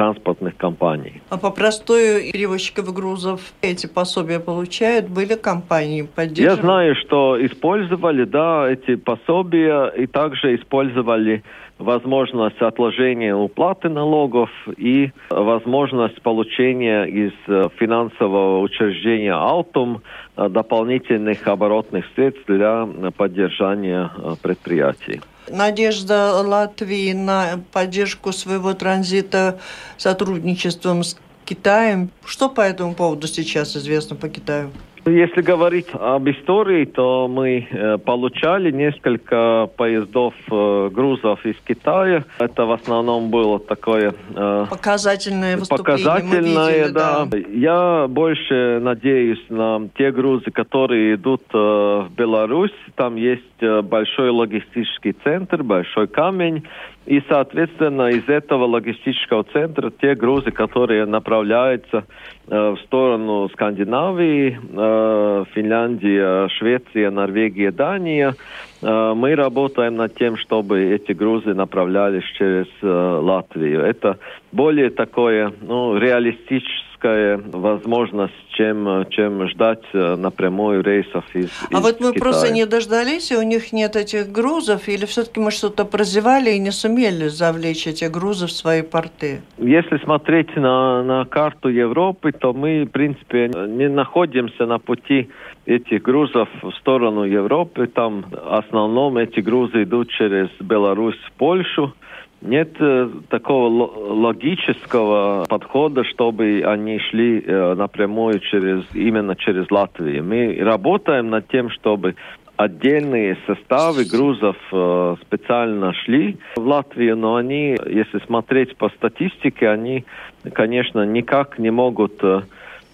транспортных 0.00 0.56
компаний. 0.56 1.20
А 1.28 1.36
по 1.36 1.50
простой 1.50 2.32
перевозчиков 2.32 2.90
грузов 2.94 3.40
эти 3.60 3.86
пособия 3.86 4.40
получают? 4.40 5.10
Были 5.10 5.34
компании 5.34 6.08
поддерживают? 6.16 6.58
Я 6.58 6.62
знаю, 6.62 6.94
что 7.02 7.46
использовали, 7.46 8.24
да, 8.24 8.70
эти 8.70 8.94
пособия 8.96 9.88
и 9.88 10.06
также 10.06 10.56
использовали 10.56 11.42
возможность 11.78 12.62
отложения 12.62 13.34
уплаты 13.34 13.90
налогов 13.90 14.50
и 14.78 15.10
возможность 15.28 16.22
получения 16.22 17.04
из 17.04 17.32
э, 17.46 17.64
финансового 17.78 18.60
учреждения 18.60 19.34
«Алтум» 19.34 20.00
дополнительных 20.36 21.46
оборотных 21.46 22.06
средств 22.14 22.44
для 22.46 22.88
поддержания 23.16 24.10
э, 24.16 24.34
предприятий. 24.42 25.20
Надежда 25.50 26.40
Латвии 26.42 27.12
на 27.12 27.60
поддержку 27.72 28.32
своего 28.32 28.74
транзита 28.74 29.60
сотрудничеством 29.96 31.04
с 31.04 31.16
Китаем. 31.44 32.10
Что 32.24 32.48
по 32.48 32.60
этому 32.60 32.94
поводу 32.94 33.26
сейчас 33.26 33.76
известно 33.76 34.16
по 34.16 34.28
Китаю? 34.28 34.70
Если 35.06 35.40
говорить 35.40 35.86
об 35.92 36.28
истории, 36.28 36.84
то 36.84 37.26
мы 37.26 37.66
э, 37.70 37.98
получали 37.98 38.70
несколько 38.70 39.68
поездов 39.76 40.34
э, 40.50 40.90
грузов 40.92 41.44
из 41.46 41.56
Китая. 41.66 42.24
Это 42.38 42.66
в 42.66 42.72
основном 42.72 43.30
было 43.30 43.58
такое 43.58 44.12
э, 44.34 44.66
показательное 44.68 45.56
выступление. 45.56 46.04
Показательное, 46.04 46.78
видели, 46.78 46.92
да. 46.92 47.24
да. 47.24 47.38
Я 47.38 48.06
больше 48.08 48.80
надеюсь 48.80 49.44
на 49.48 49.88
те 49.96 50.12
грузы, 50.12 50.50
которые 50.50 51.14
идут 51.14 51.42
в 51.52 52.08
Беларусь. 52.16 52.74
Там 52.94 53.16
есть 53.16 53.44
большой 53.84 54.30
логистический 54.30 55.14
центр, 55.24 55.62
большой 55.62 56.08
камень. 56.08 56.64
И, 57.06 57.22
соответственно, 57.28 58.08
из 58.08 58.28
этого 58.28 58.66
логистического 58.66 59.44
центра 59.44 59.90
те 59.90 60.14
грузы, 60.14 60.50
которые 60.50 61.06
направляются 61.06 62.04
э, 62.46 62.70
в 62.70 62.78
сторону 62.84 63.48
Скандинавии, 63.48 64.60
э, 64.60 65.44
Финляндия, 65.54 66.48
Швеция, 66.48 67.10
Норвегия, 67.10 67.72
Дания, 67.72 68.34
э, 68.82 69.12
мы 69.16 69.34
работаем 69.34 69.96
над 69.96 70.14
тем, 70.14 70.36
чтобы 70.36 70.82
эти 70.82 71.12
грузы 71.12 71.54
направлялись 71.54 72.24
через 72.36 72.66
э, 72.82 72.86
Латвию. 72.86 73.80
Это 73.80 74.18
более 74.52 74.90
такое 74.90 75.52
ну, 75.62 75.96
реалистичное 75.96 76.89
техническая 77.00 77.40
возможность, 77.52 78.34
чем, 78.50 79.06
чем 79.10 79.48
ждать 79.48 79.82
э, 79.92 80.16
напрямую 80.16 80.82
рейсов 80.82 81.24
из 81.34 81.50
А 81.70 81.78
из 81.78 81.82
вот 81.82 82.00
мы 82.00 82.12
Китая. 82.12 82.20
просто 82.20 82.52
не 82.52 82.66
дождались, 82.66 83.32
и 83.32 83.36
у 83.36 83.42
них 83.42 83.72
нет 83.72 83.96
этих 83.96 84.30
грузов, 84.30 84.88
или 84.88 85.06
все-таки 85.06 85.40
мы 85.40 85.50
что-то 85.50 85.84
прозевали 85.84 86.50
и 86.50 86.58
не 86.58 86.70
сумели 86.70 87.28
завлечь 87.28 87.86
эти 87.86 88.04
грузы 88.04 88.46
в 88.46 88.52
свои 88.52 88.82
порты? 88.82 89.40
Если 89.58 89.98
смотреть 89.98 90.54
на, 90.56 91.02
на 91.02 91.24
карту 91.24 91.68
Европы, 91.68 92.32
то 92.32 92.52
мы, 92.52 92.84
в 92.84 92.90
принципе, 92.90 93.48
не 93.48 93.88
находимся 93.88 94.66
на 94.66 94.78
пути 94.78 95.28
этих 95.66 96.02
грузов 96.02 96.48
в 96.62 96.72
сторону 96.80 97.24
Европы. 97.24 97.86
Там 97.86 98.24
в 98.30 98.54
основном 98.54 99.16
эти 99.16 99.40
грузы 99.40 99.84
идут 99.84 100.10
через 100.10 100.48
Беларусь, 100.60 101.18
Польшу 101.38 101.94
нет 102.42 102.70
э, 102.80 103.08
такого 103.28 103.68
логического 104.14 105.44
подхода, 105.48 106.04
чтобы 106.04 106.62
они 106.64 106.98
шли 106.98 107.40
э, 107.40 107.74
напрямую 107.74 108.40
через 108.40 108.84
именно 108.94 109.36
через 109.36 109.70
Латвию. 109.70 110.24
Мы 110.24 110.56
работаем 110.60 111.30
над 111.30 111.48
тем, 111.48 111.70
чтобы 111.70 112.16
отдельные 112.56 113.36
составы 113.46 114.04
грузов 114.04 114.56
э, 114.72 115.16
специально 115.22 115.92
шли 115.92 116.38
в 116.56 116.60
Латвию, 116.60 117.16
но 117.16 117.36
они, 117.36 117.76
если 117.86 118.18
смотреть 118.26 118.76
по 118.76 118.88
статистике, 118.90 119.68
они, 119.68 120.04
конечно, 120.52 121.04
никак 121.04 121.58
не 121.58 121.70
могут 121.70 122.22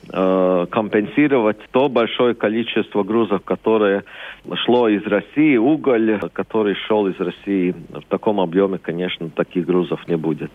Э, 0.08 0.66
компенсировать 0.70 1.58
то 1.72 1.88
большое 1.88 2.34
количество 2.34 3.02
грузов, 3.02 3.42
которое 3.44 4.04
шло 4.64 4.88
из 4.88 5.04
России, 5.04 5.56
уголь, 5.56 6.20
который 6.32 6.76
шел 6.86 7.08
из 7.08 7.18
России. 7.18 7.74
В 7.90 8.04
таком 8.08 8.40
объеме, 8.40 8.78
конечно, 8.78 9.28
таких 9.30 9.66
грузов 9.66 10.06
не 10.06 10.16
будет. 10.16 10.52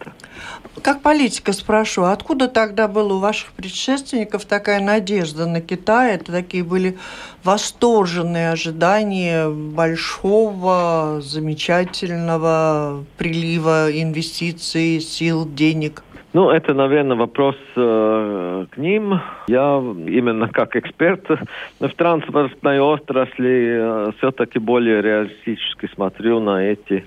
Как 0.81 1.01
политика 1.01 1.51
спрошу, 1.51 2.03
откуда 2.03 2.47
тогда 2.47 2.87
было 2.87 3.15
у 3.15 3.19
ваших 3.19 3.51
предшественников 3.51 4.45
такая 4.45 4.79
надежда 4.79 5.45
на 5.45 5.59
Китай? 5.59 6.15
Это 6.15 6.31
такие 6.31 6.63
были 6.63 6.97
восторженные 7.43 8.51
ожидания 8.51 9.49
большого, 9.49 11.19
замечательного 11.21 13.03
прилива 13.17 13.89
инвестиций, 13.91 15.01
сил, 15.01 15.45
денег– 15.45 16.03
ну, 16.33 16.49
это, 16.49 16.73
наверное, 16.73 17.17
вопрос 17.17 17.57
э, 17.75 18.65
к 18.69 18.77
ним. 18.77 19.19
Я 19.47 19.83
именно 20.07 20.47
как 20.47 20.77
эксперт 20.77 21.27
в 21.79 21.89
транспортной 21.89 22.79
отрасли 22.79 23.77
э, 23.77 24.11
все-таки 24.17 24.57
более 24.57 25.01
реалистически 25.01 25.89
смотрю 25.93 26.39
на 26.39 26.63
эти 26.63 27.05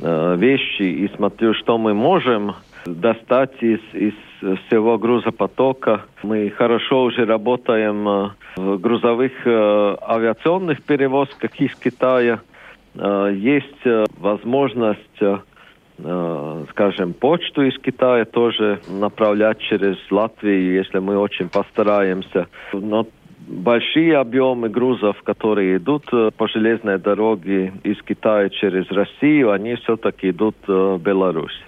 э, 0.00 0.36
вещи 0.38 0.82
и 0.82 1.10
смотрю, 1.16 1.54
что 1.54 1.78
мы 1.78 1.94
можем 1.94 2.54
достать 2.86 3.60
из, 3.60 3.80
из 3.92 4.14
всего 4.38 4.98
грузопотока. 4.98 6.02
Мы 6.22 6.50
хорошо 6.50 7.02
уже 7.02 7.24
работаем 7.24 8.08
э, 8.08 8.30
в 8.56 8.78
грузовых 8.78 9.32
э, 9.46 9.96
авиационных 10.00 10.84
перевозках 10.84 11.60
из 11.60 11.74
Китая. 11.74 12.40
есть 12.94 13.84
возможность 14.18 15.22
скажем, 16.70 17.12
почту 17.14 17.62
из 17.62 17.78
Китая 17.78 18.24
тоже 18.24 18.80
направлять 18.88 19.58
через 19.60 19.96
Латвию, 20.10 20.74
если 20.74 20.98
мы 20.98 21.18
очень 21.18 21.48
постараемся. 21.48 22.48
Но 22.72 23.06
большие 23.50 24.16
объемы 24.16 24.68
грузов, 24.68 25.20
которые 25.22 25.76
идут 25.76 26.04
э, 26.12 26.30
по 26.36 26.48
железной 26.48 26.98
дороге 26.98 27.72
из 27.82 28.00
Китая 28.02 28.48
через 28.48 28.90
Россию, 28.90 29.52
они 29.52 29.74
все-таки 29.76 30.30
идут 30.30 30.56
э, 30.68 30.72
в 30.72 31.02
Беларусь. 31.02 31.60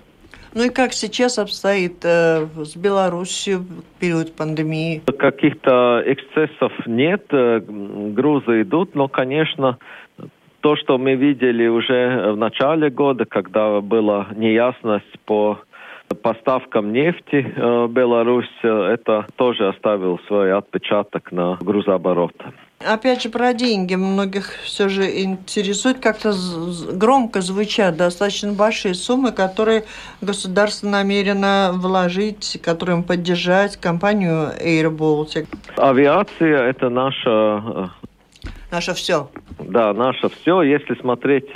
Ну 0.55 0.65
и 0.65 0.69
как 0.69 0.93
сейчас 0.93 1.39
обстоит 1.39 2.05
э, 2.05 2.47
с 2.57 2.77
Беларусью 2.77 3.61
в 3.61 4.01
период 4.01 4.35
пандемии? 4.35 5.03
Каких-то 5.19 6.03
эксцессов 6.05 6.73
нет, 6.87 7.25
э, 7.31 7.61
грузы 7.61 8.63
идут, 8.63 8.95
но, 8.95 9.09
конечно, 9.09 9.79
то, 10.63 10.77
что 10.77 10.97
мы 10.97 11.15
видели 11.17 11.67
уже 11.67 12.33
в 12.33 12.37
начале 12.37 12.89
года, 12.89 13.25
когда 13.25 13.81
была 13.81 14.29
неясность 14.35 15.19
по 15.27 15.59
поставкам 16.23 16.93
нефти 16.93 17.53
э, 17.57 17.87
Беларусь, 17.89 18.47
э, 18.63 18.69
это 18.69 19.27
тоже 19.37 19.69
оставил 19.69 20.19
свой 20.27 20.53
отпечаток 20.53 21.33
на 21.33 21.57
грузооборот. 21.61 22.35
Опять 22.85 23.23
же 23.23 23.29
про 23.31 23.55
деньги. 23.55 23.95
Многих 23.95 24.51
все 24.65 24.89
же 24.89 25.05
интересует, 25.05 26.01
как-то 26.01 26.35
громко 26.93 27.41
звучат 27.41 27.97
достаточно 27.97 28.53
большие 28.53 28.95
суммы, 28.95 29.33
которые 29.33 29.85
государство 30.21 30.89
намерено 30.89 31.71
вложить, 31.75 32.61
которым 32.63 33.05
поддержать 33.05 33.77
компанию 33.77 34.51
Air 34.61 34.95
Baltic. 34.97 35.47
Авиация– 35.77 36.63
это 36.71 36.89
наша... 36.89 37.91
Э, 38.73 38.77
наше 38.77 38.95
все. 38.95 39.29
Да, 39.59 39.93
наше 39.93 40.29
все. 40.29 40.63
Если 40.63 40.95
смотреть 40.95 41.51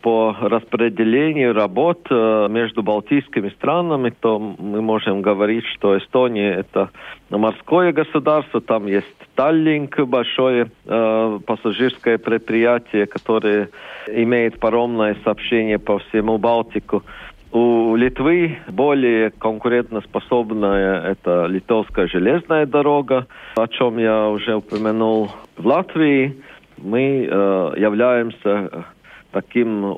по 0.00 0.36
распределению 0.40 1.54
работ 1.54 2.00
э, 2.10 2.48
между 2.50 2.82
балтийскими 2.82 3.48
странами, 3.50 4.12
то 4.20 4.38
мы 4.38 4.82
можем 4.82 5.22
говорить, 5.22 5.64
что 5.66 5.96
Эстония 5.96 6.52
это 6.52 6.90
морское 7.30 7.92
государство, 7.92 8.60
там 8.60 8.86
есть 8.86 9.06
Таллинг, 9.36 10.00
большое 10.00 10.70
э, 10.84 11.38
пассажирское 11.46 12.18
предприятие, 12.18 13.06
которое 13.06 13.70
имеет 14.08 14.58
паромное 14.58 15.16
сообщение 15.22 15.78
по 15.78 16.00
всему 16.00 16.38
Балтику. 16.38 17.04
У 17.50 17.96
Литвы 17.96 18.58
более 18.68 19.30
конкурентоспособная 19.30 21.02
это 21.02 21.46
литовская 21.46 22.06
железная 22.06 22.66
дорога, 22.66 23.26
о 23.56 23.66
чем 23.68 23.98
я 23.98 24.28
уже 24.28 24.56
упомянул. 24.56 25.30
В 25.56 25.66
Латвии 25.66 26.36
мы 26.76 27.26
э, 27.26 27.72
являемся 27.78 28.84
таким 29.32 29.96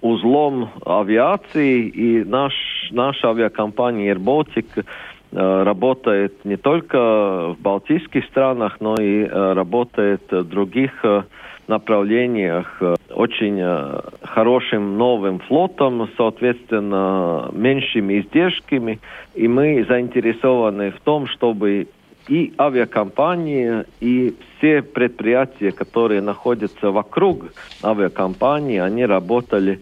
узлом 0.00 0.70
авиации, 0.86 1.88
и 1.88 2.24
наш, 2.24 2.52
наша 2.92 3.30
авиакомпания 3.30 4.14
Air 4.14 4.18
Baltic 4.18 4.66
э, 4.76 5.62
работает 5.62 6.44
не 6.44 6.56
только 6.56 7.54
в 7.54 7.56
Балтийских 7.60 8.24
странах, 8.26 8.76
но 8.80 8.94
и 8.94 9.24
э, 9.24 9.52
работает 9.54 10.22
в 10.30 10.44
других 10.44 10.92
э, 11.04 11.22
направлениях 11.68 12.80
очень 13.10 13.62
хорошим 14.22 14.98
новым 14.98 15.38
флотом, 15.40 16.08
соответственно, 16.16 17.48
меньшими 17.52 18.20
издержками. 18.20 19.00
И 19.34 19.48
мы 19.48 19.84
заинтересованы 19.88 20.90
в 20.90 21.00
том, 21.00 21.26
чтобы 21.26 21.88
и 22.28 22.52
авиакомпании, 22.58 23.84
и 24.00 24.34
все 24.56 24.82
предприятия, 24.82 25.72
которые 25.72 26.20
находятся 26.20 26.90
вокруг 26.90 27.52
авиакомпании, 27.82 28.78
они 28.78 29.04
работали 29.04 29.80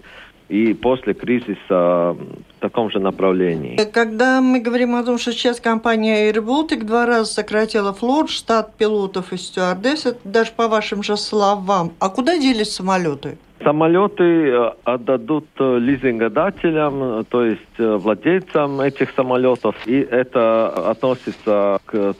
и 0.50 0.74
после 0.74 1.14
кризиса 1.14 2.16
в 2.16 2.60
таком 2.60 2.90
же 2.90 2.98
направлении. 2.98 3.76
Когда 3.92 4.40
мы 4.40 4.60
говорим 4.60 4.96
о 4.96 5.04
том, 5.04 5.16
что 5.18 5.32
сейчас 5.32 5.60
компания 5.60 6.30
Air 6.30 6.44
Baltic 6.44 6.84
два 6.84 7.06
раза 7.06 7.32
сократила 7.32 7.92
флот, 7.92 8.28
штат 8.28 8.74
пилотов 8.76 9.32
и 9.32 9.36
стюардесс, 9.36 10.06
это 10.06 10.18
даже 10.24 10.50
по 10.56 10.68
вашим 10.68 11.02
же 11.02 11.16
словам. 11.16 11.92
А 12.00 12.08
куда 12.08 12.36
делись 12.36 12.74
самолеты? 12.74 13.38
Самолеты 13.62 14.24
э, 14.24 14.72
отдадут 14.84 15.46
э, 15.58 15.78
лизингодателям, 15.78 17.02
э, 17.02 17.24
то 17.28 17.44
есть 17.44 17.78
владельцам 17.78 18.80
этих 18.80 19.10
самолетов, 19.10 19.76
и 19.86 20.00
это 20.00 20.90
относится 20.90 21.78
к 21.84 22.14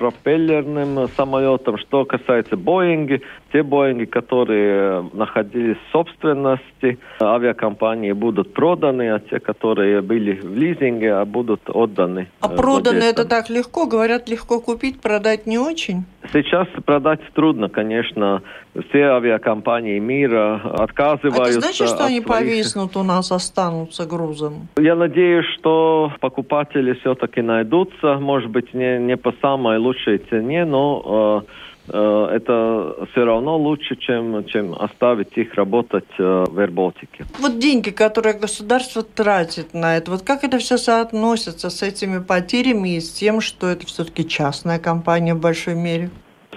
турбопропеллерным 0.00 1.08
самолетам. 1.16 1.78
Что 1.78 2.04
касается 2.04 2.56
Боинги, 2.56 3.20
те 3.52 3.62
Боинги, 3.62 4.04
которые 4.04 5.08
находились 5.12 5.76
в 5.76 5.92
собственности 5.92 6.98
авиакомпании, 7.20 8.12
будут 8.12 8.54
проданы, 8.54 9.10
а 9.14 9.20
те, 9.20 9.38
которые 9.38 10.00
были 10.00 10.32
в 10.32 10.56
лизинге, 10.56 11.14
а 11.14 11.24
будут 11.24 11.60
отданы. 11.68 12.28
А 12.40 12.48
проданы 12.48 13.02
это 13.02 13.24
так 13.24 13.50
легко? 13.50 13.86
Говорят, 13.86 14.28
легко 14.28 14.60
купить, 14.60 15.00
продать 15.00 15.46
не 15.46 15.58
очень? 15.58 16.04
Сейчас 16.32 16.68
продать 16.84 17.20
трудно, 17.34 17.68
конечно. 17.68 18.42
Все 18.88 19.04
авиакомпании 19.04 19.98
мира 19.98 20.60
отказываются. 20.78 21.42
А 21.42 21.48
это 21.48 21.60
значит, 21.60 21.88
что 21.88 22.04
они 22.04 22.20
своих... 22.20 22.26
повиснут 22.26 22.96
у 22.96 23.02
нас, 23.02 23.32
останутся 23.32 24.06
грузом? 24.06 24.68
Я 24.76 24.96
надеюсь, 24.96 25.46
что 25.58 26.12
покупатели 26.20 26.92
все-таки 27.00 27.40
найдутся. 27.40 28.18
Может 28.20 28.50
быть, 28.50 28.74
не, 28.74 28.98
не 28.98 29.16
по 29.16 29.32
самой 29.40 29.78
лучшей 29.78 30.18
цене, 30.18 30.64
но 30.64 31.44
э, 31.46 31.50
это 31.88 33.06
все 33.10 33.24
равно 33.24 33.56
лучше, 33.56 33.96
чем, 33.96 34.44
чем 34.44 34.74
оставить 34.74 35.36
их 35.36 35.54
работать 35.54 36.08
э, 36.18 36.44
в 36.48 36.58
Аirbaltic. 36.58 37.24
Вот 37.38 37.58
деньги, 37.58 37.90
которые 37.90 38.38
государство 38.38 39.02
тратит 39.02 39.74
на 39.74 39.96
это, 39.96 40.10
вот 40.10 40.22
как 40.22 40.44
это 40.44 40.58
все 40.58 40.78
соотносится 40.78 41.70
с 41.70 41.82
этими 41.82 42.22
потерями 42.22 42.96
и 42.96 43.00
с 43.00 43.10
тем, 43.12 43.40
что 43.40 43.68
это 43.68 43.86
все-таки 43.86 44.28
частная 44.28 44.78
компания 44.78 45.34
в 45.34 45.40
большой 45.40 45.74
мере? 45.74 46.10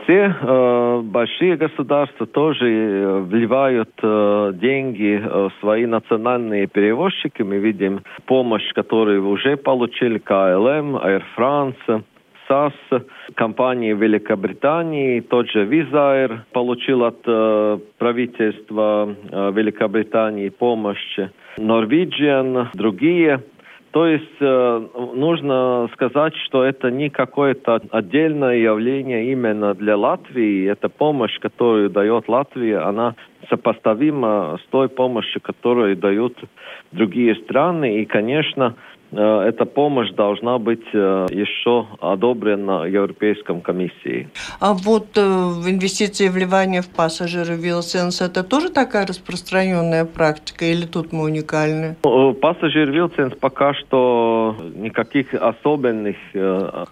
все 0.04 0.36
э, 0.40 1.02
большие 1.04 1.58
государства 1.58 2.26
тоже 2.26 2.70
э, 2.70 3.20
вливают 3.22 3.92
э, 4.02 4.52
деньги 4.56 5.22
э, 5.22 5.50
в 5.50 5.52
свои 5.60 5.86
национальные 5.86 6.68
перевозчики. 6.68 7.42
Мы 7.42 7.58
видим 7.58 8.02
помощь, 8.26 8.72
которую 8.74 9.28
уже 9.28 9.58
получили 9.58 10.18
КЛМ, 10.18 10.98
Air 10.98 11.24
France, 11.38 12.04
САС, 12.54 13.02
компании 13.36 13.94
Великобритании, 13.94 15.22
тот 15.22 15.50
же 15.50 15.66
Визайр 15.66 16.46
получил 16.52 17.04
от 17.04 17.20
э, 17.26 17.80
правительства 17.98 19.10
э, 19.10 19.52
Великобритании 19.54 20.50
помощь, 20.50 21.20
Norwegian, 21.58 22.68
другие– 22.74 23.44
то 23.94 24.08
есть 24.08 24.42
э, 24.42 24.88
нужно 25.14 25.88
сказать, 25.94 26.34
что 26.48 26.64
это 26.64 26.90
не 26.90 27.12
какое-то 27.12 27.80
отдельное 27.92 28.56
явление 28.56 29.32
именно 29.32 29.76
для 29.76 29.96
Латвии. 29.96 30.68
Это 30.68 30.90
помощь, 30.90 31.38
которую 31.38 31.92
дает 31.92 32.28
Латвия, 32.28 32.80
она 32.80 33.14
сопоставима 33.52 34.58
с 34.64 34.72
той 34.72 34.90
помощью, 34.90 35.42
которую 35.42 35.96
дают 35.96 36.36
другие 36.92 37.36
страны. 37.36 38.02
И, 38.02 38.06
конечно, 38.06 38.74
эта 39.20 39.66
помощь 39.66 40.12
должна 40.12 40.58
быть 40.58 40.86
э, 40.94 41.28
еще 41.32 41.88
одобрена 42.00 42.86
Европейской 42.86 43.60
комиссией. 43.62 44.28
А 44.60 44.74
вот 44.74 45.08
э, 45.16 45.22
инвестиции 45.22 46.30
вливания 46.30 46.82
в 46.82 46.90
пассажиры 46.90 47.56
Вилсенс 47.56 48.22
это 48.22 48.44
тоже 48.44 48.70
такая 48.70 49.06
распространенная 49.06 50.06
практика 50.06 50.66
или 50.66 50.86
тут 50.86 51.12
мы 51.12 51.24
уникальны? 51.24 51.96
Пассажир 52.42 52.90
Вилсенс 52.92 53.34
пока 53.40 53.74
что 53.74 54.56
никаких 54.76 55.34
особенных 55.34 56.16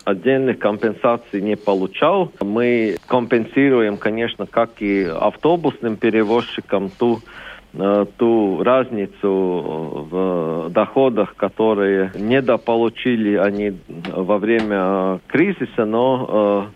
отдельных 0.05 0.59
компенсаций 0.59 1.41
не 1.41 1.55
получал. 1.55 2.31
Мы 2.41 2.97
компенсируем, 3.07 3.97
конечно, 3.97 4.45
как 4.45 4.81
и 4.81 5.03
автобусным 5.03 5.97
перевозчикам 5.97 6.89
ту 6.89 7.19
Э, 7.19 7.50
ту 7.73 8.63
разницу 8.63 10.07
в 10.11 10.69
доходах, 10.69 11.35
которые 11.35 12.11
недополучили 12.15 13.35
они 13.35 13.77
во 14.13 14.37
время 14.37 15.19
кризиса, 15.27 15.85
но 15.85 16.69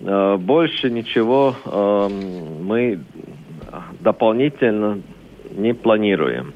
э, 0.00 0.06
э, 0.06 0.36
больше 0.36 0.90
ничего 0.90 1.54
мы 1.64 3.00
дополнительно 4.00 5.00
не 5.50 5.72
планируем. 5.72 6.52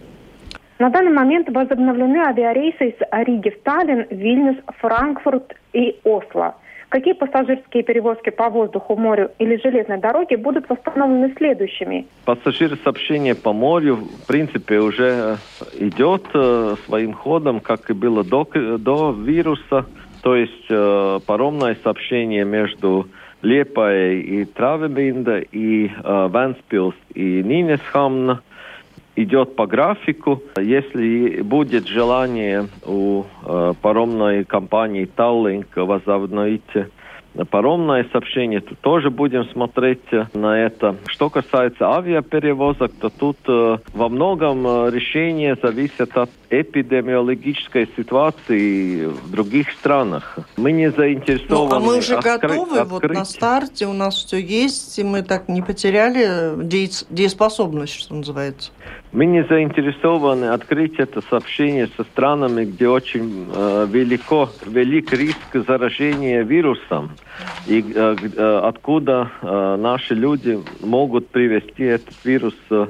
На 0.78 0.88
данный 0.88 1.12
момент 1.12 1.48
возобновлены 1.50 2.18
авиарейсы 2.18 2.88
из 2.88 3.26
Риги 3.26 3.50
в 3.50 3.62
Таллин, 3.62 4.06
Вильнюс, 4.10 4.56
Франкфурт 4.78 5.54
и 5.74 5.98
Осло. 6.04 6.54
Какие 6.90 7.14
пассажирские 7.14 7.84
перевозки 7.84 8.30
по 8.30 8.48
воздуху, 8.50 8.96
морю 8.96 9.30
или 9.38 9.60
железной 9.62 9.98
дороге 9.98 10.36
будут 10.36 10.68
восстановлены 10.68 11.32
следующими? 11.36 12.04
Пассажиры 12.24 12.76
сообщения 12.82 13.36
по 13.36 13.52
морю, 13.52 13.94
в 13.94 14.26
принципе, 14.26 14.80
уже 14.80 15.36
идет 15.78 16.24
э, 16.34 16.74
своим 16.86 17.12
ходом, 17.12 17.60
как 17.60 17.90
и 17.90 17.92
было 17.92 18.24
до, 18.24 18.44
до 18.78 19.12
вируса. 19.12 19.86
То 20.22 20.34
есть 20.34 20.66
э, 20.68 21.20
паромное 21.24 21.76
сообщение 21.80 22.44
между 22.44 23.06
Liepāja 23.42 24.20
и 24.20 24.44
Травебинда, 24.44 25.38
и 25.38 25.86
э, 25.86 25.90
Венспилс, 25.94 26.96
и 27.14 27.40
Нинесхамна 27.44 28.42
идет 29.22 29.56
по 29.56 29.66
графику. 29.66 30.42
Если 30.58 31.42
будет 31.42 31.86
желание 31.86 32.68
у 32.86 33.24
э, 33.44 33.72
паромной 33.80 34.44
компании 34.44 35.08
Tallink 35.16 35.66
возобновить 35.74 36.62
паромное 37.50 38.06
сообщение, 38.12 38.60
то 38.60 38.74
тоже 38.80 39.10
будем 39.10 39.44
смотреть 39.46 40.00
э, 40.12 40.26
на 40.34 40.58
это. 40.58 40.96
Что 41.06 41.30
касается 41.30 41.90
авиаперевозок, 41.90 42.92
то 43.00 43.08
тут 43.08 43.36
э, 43.46 43.78
во 43.94 44.08
многом 44.08 44.66
э, 44.66 44.90
решение 44.90 45.56
зависит 45.62 46.16
от 46.16 46.30
эпидемиологической 46.50 47.88
ситуации 47.96 49.06
в 49.06 49.30
других 49.30 49.70
странах. 49.70 50.38
Мы 50.56 50.72
не 50.72 50.90
заинтересованы... 50.90 51.70
Ну, 51.70 51.76
а 51.76 51.80
мы 51.80 51.98
уже 51.98 52.14
откры- 52.14 52.38
готовы, 52.38 52.78
открыть. 52.78 52.90
вот 52.90 53.10
на 53.10 53.24
старте 53.24 53.86
у 53.86 53.92
нас 53.92 54.16
все 54.16 54.38
есть, 54.38 54.98
и 54.98 55.04
мы 55.04 55.22
так 55.22 55.48
не 55.48 55.62
потеряли 55.62 56.54
дееспособность, 57.10 57.94
что 57.94 58.14
называется. 58.14 58.72
Мы 59.12 59.26
не 59.26 59.44
заинтересованы 59.44 60.46
открыть 60.46 60.98
это 60.98 61.22
сообщение 61.30 61.88
со 61.96 62.04
странами, 62.04 62.64
где 62.64 62.88
очень 62.88 63.48
э, 63.54 63.86
велико, 63.90 64.50
велик 64.66 65.12
риск 65.12 65.66
заражения 65.66 66.42
вирусом, 66.42 67.12
и 67.66 67.84
э, 67.94 68.16
э, 68.36 68.60
откуда 68.64 69.30
э, 69.42 69.76
наши 69.76 70.14
люди 70.14 70.60
могут 70.80 71.28
привести 71.28 71.84
этот 71.84 72.14
вирус 72.24 72.54
э, 72.70 72.86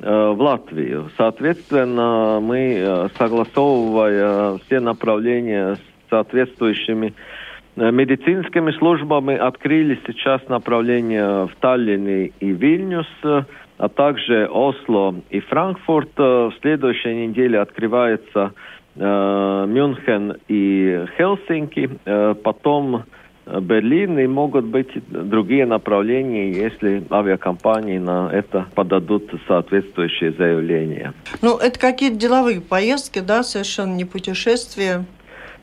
в 0.00 0.40
Латвию. 0.40 1.10
Соответственно, 1.16 2.38
мы, 2.40 2.76
э, 2.78 3.08
согласовывая 3.18 4.58
все 4.58 4.80
направления 4.80 5.74
с 5.74 6.10
соответствующими 6.10 7.14
э, 7.76 7.90
медицинскими 7.90 8.70
службами, 8.72 9.34
открыли 9.36 9.98
сейчас 10.06 10.48
направление 10.48 11.46
в 11.46 11.50
Таллине 11.60 12.32
и 12.40 12.50
Вильнюс, 12.52 13.08
а 13.78 13.88
также 13.88 14.46
Осло 14.46 15.14
и 15.30 15.40
Франкфурт. 15.40 16.10
Э, 16.18 16.50
в 16.50 16.54
следующей 16.60 17.14
неделе 17.26 17.60
открывается 17.60 18.52
э, 18.96 19.66
Мюнхен 19.68 20.36
и 20.48 21.06
Хельсинки, 21.16 21.90
э, 22.04 22.34
потом 22.42 23.04
Берлин 23.60 24.18
и 24.18 24.26
могут 24.26 24.66
быть 24.66 24.88
другие 25.08 25.66
направления, 25.66 26.50
если 26.52 27.02
авиакомпании 27.10 27.98
на 27.98 28.30
это 28.32 28.66
подадут 28.74 29.30
соответствующие 29.46 30.32
заявления. 30.32 31.12
Ну, 31.42 31.56
это 31.56 31.78
какие-то 31.78 32.16
деловые 32.16 32.60
поездки, 32.60 33.20
да, 33.20 33.42
совершенно 33.42 33.94
не 33.94 34.04
путешествия? 34.04 35.04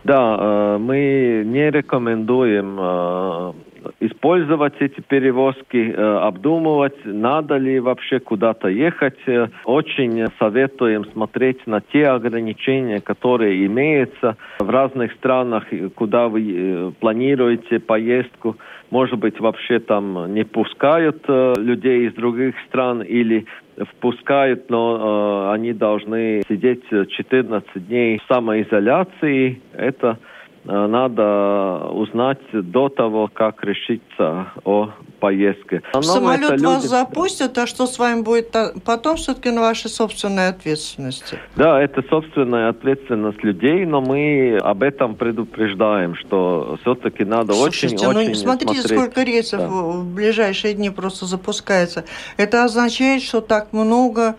Да, 0.03 0.77
мы 0.79 1.43
не 1.45 1.69
рекомендуем 1.71 3.55
использовать 3.99 4.73
эти 4.79 5.01
перевозки, 5.01 5.91
э, 5.91 6.17
обдумывать, 6.17 6.97
надо 7.05 7.57
ли 7.57 7.79
вообще 7.79 8.19
куда-то 8.19 8.67
ехать. 8.67 9.17
Э, 9.27 9.47
очень 9.65 10.27
советуем 10.39 11.05
смотреть 11.05 11.65
на 11.67 11.81
те 11.81 12.07
ограничения, 12.07 13.01
которые 13.01 13.65
имеются 13.65 14.37
в 14.59 14.69
разных 14.69 15.13
странах, 15.13 15.65
куда 15.95 16.27
вы 16.27 16.41
э, 16.41 16.91
планируете 16.99 17.79
поездку. 17.79 18.57
Может 18.91 19.19
быть, 19.19 19.39
вообще 19.39 19.79
там 19.79 20.33
не 20.33 20.43
пускают 20.43 21.25
людей 21.27 22.07
из 22.07 22.13
других 22.13 22.55
стран 22.67 23.01
или 23.01 23.45
впускают, 23.83 24.69
но 24.69 25.49
э, 25.49 25.53
они 25.53 25.73
должны 25.73 26.43
сидеть 26.47 26.83
14 26.89 27.87
дней 27.87 28.19
в 28.19 28.33
самоизоляции. 28.33 29.61
Это 29.73 30.17
надо 30.65 31.87
узнать 31.89 32.39
до 32.53 32.89
того, 32.89 33.29
как 33.31 33.63
решиться 33.63 34.47
о 34.63 34.89
поездке. 35.19 35.81
В 35.93 36.01
самолет 36.01 36.51
люди... 36.51 36.65
вас 36.65 36.83
запустят, 36.83 37.57
а 37.57 37.67
что 37.67 37.87
с 37.87 37.97
вами 37.97 38.21
будет 38.21 38.55
потом, 38.83 39.15
все-таки 39.17 39.49
на 39.51 39.61
вашей 39.61 39.89
собственной 39.89 40.49
ответственности? 40.49 41.39
Да, 41.55 41.81
это 41.81 42.03
собственная 42.09 42.69
ответственность 42.69 43.43
людей, 43.43 43.85
но 43.85 44.01
мы 44.01 44.57
об 44.61 44.83
этом 44.83 45.15
предупреждаем, 45.15 46.15
что 46.15 46.77
все-таки 46.81 47.23
надо 47.23 47.53
очень-очень 47.53 48.29
ну, 48.29 48.35
смотрите, 48.35 48.81
смотреть. 48.81 48.99
сколько 48.99 49.23
рейсов 49.23 49.59
да. 49.59 49.67
в 49.67 50.13
ближайшие 50.13 50.73
дни 50.73 50.89
просто 50.89 51.25
запускается. 51.25 52.05
Это 52.37 52.63
означает, 52.63 53.21
что 53.21 53.41
так 53.41 53.73
много 53.73 54.35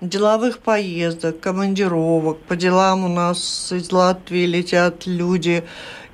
деловых 0.00 0.58
поездок, 0.58 1.40
командировок. 1.40 2.38
По 2.38 2.56
делам 2.56 3.04
у 3.04 3.08
нас 3.08 3.72
из 3.72 3.92
Латвии 3.92 4.46
летят 4.46 5.06
люди, 5.06 5.64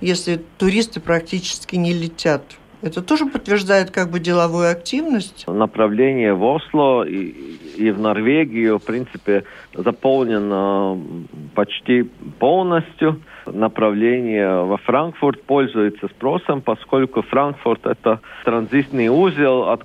если 0.01 0.41
туристы 0.59 1.01
практически 1.01 1.77
не 1.77 1.93
летят. 1.93 2.43
Это 2.83 3.03
тоже 3.03 3.27
подтверждает 3.27 3.91
как 3.91 4.11
бы 4.11 4.21
деловую 4.21 4.71
активность? 4.71 5.47
Направление 5.49 6.35
в 6.35 6.45
Осло 6.45 7.05
и, 7.05 7.57
и 7.77 7.91
в 7.91 7.99
Норвегию, 7.99 8.79
в 8.79 8.85
принципе, 8.85 9.45
заполнено 9.75 11.01
почти 11.55 12.03
полностью. 12.39 13.23
Направление 13.47 14.65
во 14.65 14.77
Франкфурт 14.77 15.43
пользуется 15.45 16.09
спросом, 16.09 16.61
поскольку 16.61 17.23
Франкфурт– 17.23 17.81
это 17.87 18.21
транзитный 18.45 19.09
узел, 19.09 19.69
от, 19.71 19.83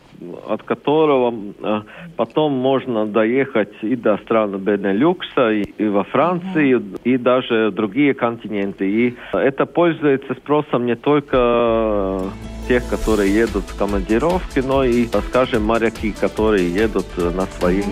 от 0.48 0.64
которого 0.64 1.34
э, 1.62 1.82
потом 2.16 2.54
можно 2.54 3.06
доехать 3.06 3.74
и 3.82 3.96
до 3.96 4.18
стран 4.18 4.58
Бенелюкса, 4.58 5.52
и, 5.52 5.64
и 5.78 5.88
во 5.88 6.04
Франции, 6.04 6.76
mm-hmm. 6.76 7.00
и 7.04 7.18
даже 7.18 7.72
другие 7.72 8.14
континенты. 8.14 8.90
И 8.90 9.16
это 9.34 9.66
пользуется 9.66 10.34
спросом 10.36 10.86
не 10.86 10.96
только 10.96 12.22
тех, 12.68 12.88
которые 12.90 13.34
едут 13.34 13.64
в 13.64 13.78
командировки, 13.78 14.60
но 14.60 14.84
и, 14.84 15.08
скажем, 15.30 15.64
моряки, 15.64 16.12
которые 16.12 16.72
едут 16.74 17.08
на 17.18 17.46
свои 17.46 17.84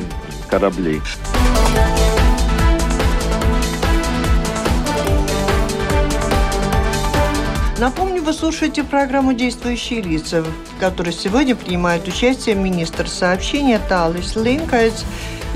корабли. 0.50 1.00
Напомню, 7.80 8.19
вы 8.30 8.34
слушаете 8.34 8.84
программу 8.84 9.34
«Действующие 9.34 10.04
лица», 10.04 10.44
в 10.44 10.80
которой 10.80 11.12
сегодня 11.12 11.56
принимает 11.56 12.08
участие 12.08 12.54
министр 12.54 13.08
сообщения 13.08 13.80
Талис 13.90 14.36
Линкайц. 14.36 15.04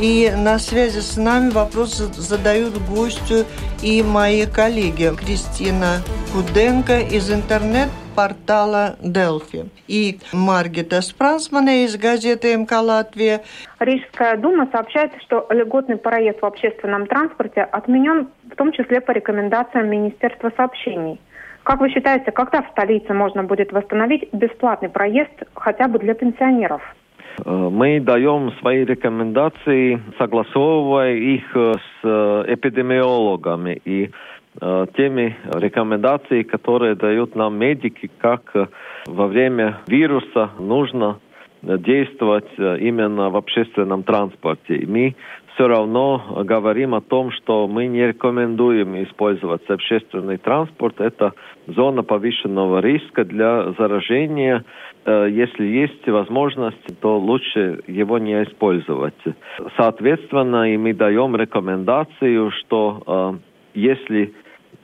И 0.01 0.33
на 0.35 0.57
связи 0.57 1.01
с 1.01 1.15
нами 1.15 1.51
вопрос 1.51 1.97
задают 1.97 2.79
гостю 2.89 3.45
и 3.83 4.01
мои 4.01 4.47
коллеги 4.47 5.11
Кристина 5.15 5.99
Куденко 6.33 7.01
из 7.01 7.31
интернет 7.31 7.89
портала 8.15 8.95
Делфи. 9.03 9.69
И 9.87 10.19
Маргита 10.31 11.01
Спрансмана 11.01 11.83
из 11.85 11.95
газеты 11.95 12.57
МК 12.57 12.81
«Латвия». 12.81 13.43
Рижская 13.79 14.35
дума 14.37 14.67
сообщает, 14.71 15.11
что 15.21 15.45
льготный 15.51 15.97
проезд 15.97 16.41
в 16.41 16.45
общественном 16.47 17.05
транспорте 17.05 17.61
отменен 17.61 18.29
в 18.51 18.55
том 18.55 18.71
числе 18.71 18.99
по 18.99 19.11
рекомендациям 19.11 19.91
Министерства 19.91 20.51
сообщений. 20.57 21.19
Как 21.63 21.79
вы 21.79 21.89
считаете, 21.89 22.31
когда 22.31 22.61
в 22.61 22.69
столице 22.71 23.13
можно 23.13 23.43
будет 23.43 23.71
восстановить 23.71 24.27
бесплатный 24.33 24.89
проезд 24.89 25.31
хотя 25.55 25.87
бы 25.87 25.99
для 25.99 26.13
пенсионеров? 26.13 26.81
Э, 27.45 27.49
мы 27.49 27.99
даем 27.99 28.51
свои 28.59 28.85
рекомендации, 28.85 30.01
согласовывая 30.17 31.15
их 31.15 31.43
с 31.55 31.79
э, 32.03 32.43
эпидемиологами. 32.47 33.81
И 33.85 34.11
Э, 34.61 34.85
теми 34.95 35.35
рекомендациями, 35.51 36.43
которые 36.43 36.95
дают 36.95 37.35
нам 37.35 37.57
медики, 37.57 38.11
как 38.19 38.51
э, 38.53 38.67
во 39.07 39.25
время 39.25 39.79
вируса 39.87 40.51
нужно 40.59 41.19
действовать 41.63 42.51
э, 42.57 42.77
именно 42.79 43.31
в 43.31 43.35
общественном 43.37 44.03
транспорте. 44.03 44.75
И 44.75 44.85
мы 44.85 45.15
все 45.53 45.67
равно 45.67 46.43
говорим 46.45 46.95
о 46.95 47.01
том, 47.01 47.31
что 47.31 47.67
мы 47.67 47.87
не 47.87 48.07
рекомендуем 48.07 49.01
использовать 49.03 49.69
общественный 49.69 50.37
транспорт. 50.37 50.99
Это 50.99 51.33
зона 51.67 52.03
повышенного 52.03 52.79
риска 52.79 53.23
для 53.23 53.71
заражения. 53.77 54.65
Если 55.05 55.65
есть 55.65 56.07
возможность, 56.07 56.99
то 57.01 57.19
лучше 57.19 57.81
его 57.87 58.17
не 58.17 58.43
использовать. 58.43 59.13
Соответственно, 59.77 60.73
и 60.73 60.77
мы 60.77 60.93
даем 60.93 61.35
рекомендацию, 61.35 62.51
что 62.51 63.37
если 63.73 64.33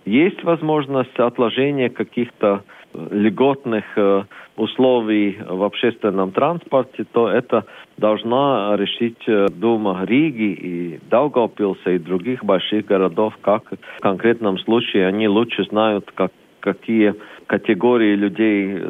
есть 0.05 0.43
возможность 0.43 1.17
отложения 1.19 1.89
каких-то 1.89 2.63
льготных 2.93 3.85
э, 3.95 4.23
условий 4.55 5.37
в 5.47 5.63
общественном 5.63 6.31
транспорте, 6.31 7.05
то 7.11 7.29
это 7.29 7.65
должна 7.99 8.75
решить 8.75 9.21
э, 9.27 9.47
Дума 9.49 10.03
Риги 10.05 10.53
и 10.53 10.99
Даугавпилса 11.09 11.91
и 11.91 11.99
других 11.99 12.43
больших 12.43 12.85
городов, 12.85 13.37
как 13.41 13.71
в 13.97 14.01
конкретном 14.01 14.57
случае 14.59 15.07
они 15.07 15.27
лучше 15.27 15.63
знают, 15.65 16.09
как, 16.15 16.31
какие 16.59 17.13
категории 17.47 18.15
людей 18.15 18.83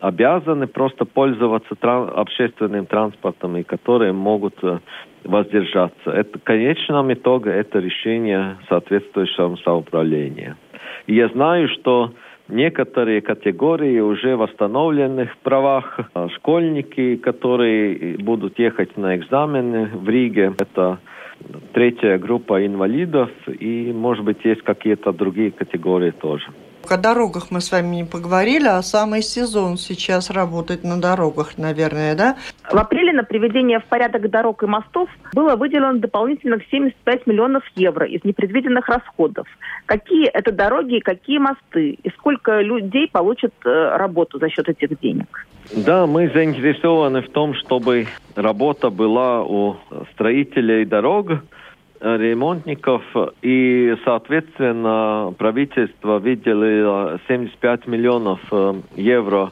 обязаны 0.00 0.66
просто 0.66 1.04
пользоваться 1.04 1.74
тран 1.74 2.10
общественным 2.14 2.86
транспортом 2.86 3.56
и 3.56 3.62
которые 3.62 4.12
могут 4.12 4.54
э, 4.62 4.78
воздержаться. 5.24 6.10
Это, 6.10 6.38
в 6.38 6.42
конечном 6.42 7.12
итоге 7.12 7.50
это 7.50 7.78
решение 7.78 8.56
соответствующего 8.68 9.56
самоуправления. 9.64 10.56
И 11.06 11.14
я 11.14 11.28
знаю, 11.28 11.68
что 11.68 12.12
некоторые 12.48 13.20
категории 13.20 14.00
уже 14.00 14.36
восстановлены 14.36 15.26
в 15.26 15.38
правах. 15.38 16.00
Школьники, 16.36 17.16
которые 17.16 18.18
будут 18.18 18.58
ехать 18.58 18.96
на 18.96 19.16
экзамены 19.16 19.90
в 19.94 20.08
Риге, 20.08 20.54
это 20.58 20.98
третья 21.72 22.18
группа 22.18 22.66
инвалидов 22.66 23.30
и, 23.46 23.92
может 23.92 24.24
быть, 24.24 24.44
есть 24.44 24.62
какие-то 24.62 25.12
другие 25.12 25.50
категории 25.50 26.10
тоже. 26.10 26.46
О 26.90 26.96
дорогах 26.96 27.50
мы 27.50 27.60
с 27.60 27.70
вами 27.70 27.96
не 27.96 28.04
поговорили, 28.04 28.66
а 28.66 28.82
самый 28.82 29.22
сезон 29.22 29.76
сейчас 29.76 30.30
работает 30.30 30.84
на 30.84 31.00
дорогах, 31.00 31.58
наверное, 31.58 32.14
да? 32.14 32.36
В 32.70 32.76
апреле 32.76 33.12
на 33.12 33.24
приведение 33.24 33.80
в 33.80 33.84
порядок 33.84 34.30
дорог 34.30 34.62
и 34.62 34.66
мостов 34.66 35.08
было 35.34 35.56
выделено 35.56 35.98
дополнительных 35.98 36.62
75 36.70 37.26
миллионов 37.26 37.62
евро 37.76 38.06
из 38.06 38.24
непредвиденных 38.24 38.88
расходов. 38.88 39.46
Какие 39.86 40.28
это 40.28 40.52
дороги 40.52 40.96
и 40.96 41.00
какие 41.00 41.38
мосты? 41.38 41.98
И 42.02 42.10
сколько 42.10 42.60
людей 42.60 43.08
получат 43.10 43.52
э, 43.64 43.96
работу 43.96 44.38
за 44.38 44.48
счет 44.48 44.68
этих 44.68 44.98
денег? 45.00 45.46
Да, 45.74 46.06
мы 46.06 46.30
заинтересованы 46.30 47.22
в 47.22 47.30
том, 47.30 47.54
чтобы 47.54 48.06
работа 48.34 48.90
была 48.90 49.42
у 49.44 49.76
строителей 50.12 50.84
дорог, 50.84 51.32
ремонтников, 52.00 53.02
и, 53.42 53.94
соответственно, 54.04 55.34
правительство 55.36 56.18
выделило 56.18 57.20
75 57.28 57.86
миллионов 57.86 58.40
э, 58.50 58.74
евро 58.96 59.50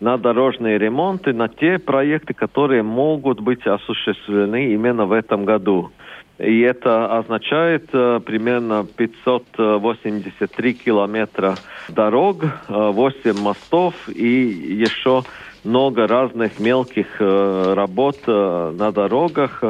на 0.00 0.16
дорожные 0.16 0.78
ремонты, 0.78 1.32
на 1.32 1.48
те 1.48 1.78
проекты, 1.78 2.34
которые 2.34 2.82
могут 2.82 3.40
быть 3.40 3.66
осуществлены 3.66 4.72
именно 4.72 5.06
в 5.06 5.12
этом 5.12 5.44
году. 5.44 5.90
И 6.38 6.60
это 6.60 7.18
означает 7.18 7.88
э, 7.92 8.20
примерно 8.24 8.86
583 8.96 10.74
километра 10.74 11.56
дорог, 11.88 12.44
8 12.68 13.20
э, 13.24 13.32
мостов 13.42 13.94
и 14.08 14.26
еще 14.26 15.24
много 15.64 16.06
разных 16.06 16.60
мелких 16.60 17.06
э, 17.18 17.74
работ 17.74 18.18
э, 18.26 18.74
на 18.78 18.92
дорогах. 18.92 19.64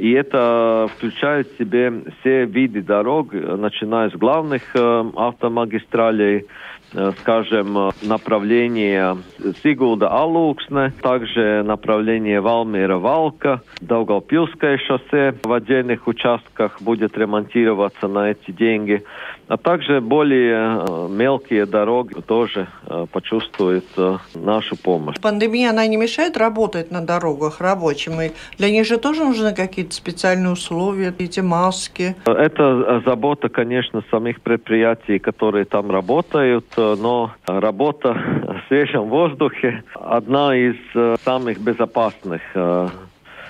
И 0.00 0.12
это 0.12 0.88
включает 0.96 1.46
в 1.48 1.58
себе 1.58 1.92
все 2.20 2.46
виды 2.46 2.80
дорог, 2.80 3.34
начиная 3.34 4.08
с 4.08 4.14
главных 4.14 4.62
э, 4.74 5.04
автомагистралей, 5.14 6.46
э, 6.94 7.12
скажем, 7.20 7.90
направление 8.00 9.18
Сигулда-Алуксне, 9.62 10.92
также 11.02 11.62
направление 11.64 12.40
Валмира-Валка, 12.40 13.60
Долгопилское 13.82 14.78
шоссе 14.78 15.34
в 15.42 15.52
отдельных 15.52 16.08
участках 16.08 16.80
будет 16.80 17.18
ремонтироваться 17.18 18.08
на 18.08 18.30
эти 18.30 18.52
деньги 18.52 19.04
а 19.50 19.56
также 19.56 20.00
более 20.00 20.84
э, 20.86 21.08
мелкие 21.10 21.66
дороги 21.66 22.14
тоже 22.20 22.68
э, 22.86 23.06
почувствуют 23.10 23.84
э, 23.96 24.16
нашу 24.36 24.76
помощь. 24.76 25.16
Пандемия, 25.20 25.70
она 25.70 25.84
не 25.88 25.96
мешает 25.96 26.36
работать 26.36 26.92
на 26.92 27.00
дорогах 27.00 27.60
рабочим? 27.60 28.20
И 28.20 28.30
для 28.58 28.70
них 28.70 28.86
же 28.86 28.96
тоже 28.96 29.24
нужны 29.24 29.52
какие-то 29.52 29.92
специальные 29.92 30.52
условия, 30.52 31.12
эти 31.18 31.40
маски? 31.40 32.14
Это 32.26 33.02
забота, 33.04 33.48
конечно, 33.48 34.04
самих 34.08 34.40
предприятий, 34.40 35.18
которые 35.18 35.64
там 35.64 35.90
работают, 35.90 36.66
но 36.76 37.32
работа 37.44 38.12
в 38.12 38.68
свежем 38.68 39.08
воздухе 39.08 39.82
одна 39.94 40.56
из 40.56 40.76
самых 41.24 41.58
безопасных 41.58 42.40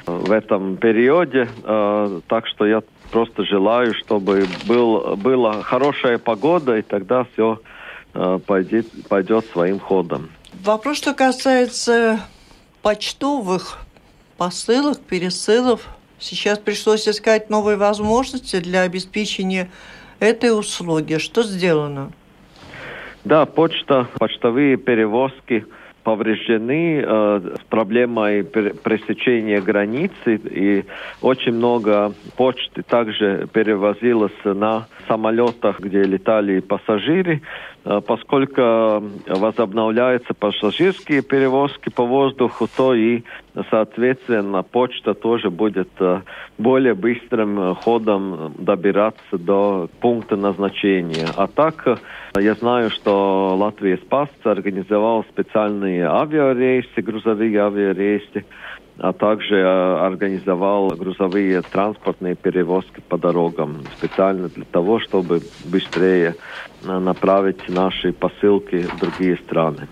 в 0.06 0.32
этом 0.32 0.78
периоде. 0.78 1.46
Так 2.26 2.46
что 2.46 2.64
я 2.64 2.80
просто 3.10 3.44
желаю, 3.44 3.94
чтобы 3.94 4.46
был, 4.66 5.16
была 5.16 5.62
хорошая 5.62 6.18
погода, 6.18 6.76
и 6.76 6.82
тогда 6.82 7.26
все 7.32 7.60
э, 8.14 8.38
пойдет, 8.46 8.86
пойдет 9.08 9.46
своим 9.46 9.78
ходом. 9.78 10.30
Вопрос, 10.64 10.98
что 10.98 11.14
касается 11.14 12.20
почтовых 12.82 13.78
посылок, 14.36 15.00
пересылов. 15.00 15.86
Сейчас 16.18 16.58
пришлось 16.58 17.08
искать 17.08 17.50
новые 17.50 17.76
возможности 17.76 18.60
для 18.60 18.82
обеспечения 18.82 19.70
этой 20.18 20.58
услуги. 20.58 21.18
Что 21.18 21.42
сделано? 21.42 22.12
Да, 23.24 23.44
почта, 23.46 24.08
почтовые 24.18 24.76
перевозки– 24.76 25.66
повреждены 26.02 27.02
э, 27.04 27.56
с 27.60 27.64
проблемой 27.68 28.44
пресечения 28.44 29.60
границы, 29.60 30.36
и 30.36 30.84
очень 31.20 31.52
много 31.52 32.12
почты 32.36 32.82
также 32.82 33.48
перевозилось 33.52 34.32
на 34.44 34.86
самолетах, 35.08 35.80
где 35.80 36.02
летали 36.02 36.60
пассажиры, 36.60 37.42
поскольку 37.82 39.02
возобновляются 39.26 40.34
пассажирские 40.34 41.22
перевозки 41.22 41.88
по 41.88 42.04
воздуху, 42.04 42.68
то 42.76 42.94
и, 42.94 43.22
соответственно, 43.70 44.62
почта 44.62 45.14
тоже 45.14 45.50
будет 45.50 45.88
э, 45.98 46.20
более 46.58 46.94
быстрым 46.94 47.74
ходом 47.76 48.54
добираться 48.58 49.38
до 49.38 49.88
пункта 50.00 50.36
назначения. 50.36 51.28
А 51.36 51.46
так, 51.46 51.86
э, 51.86 51.96
я 52.40 52.54
знаю, 52.54 52.90
что 52.90 53.56
Латвия 53.56 53.96
Спас 53.96 54.28
организовал 54.44 55.24
специальные 55.24 56.06
авиарейсы, 56.06 57.00
грузовые 57.00 57.58
авиарейсы, 57.60 58.44
а 59.00 59.14
также 59.14 59.56
э, 59.56 59.64
организовал 59.64 60.88
грузовые 60.88 61.62
транспортные 61.62 62.34
перевозки 62.34 63.00
по 63.08 63.16
дорогам 63.16 63.82
специально 63.96 64.48
для 64.48 64.64
того, 64.64 65.00
чтобы 65.00 65.40
быстрее 65.64 66.34
э, 66.84 66.98
направить 66.98 67.66
наши 67.68 68.12
посылки 68.12 68.82
в 68.82 68.98
другие 69.00 69.36
страны. 69.38 69.88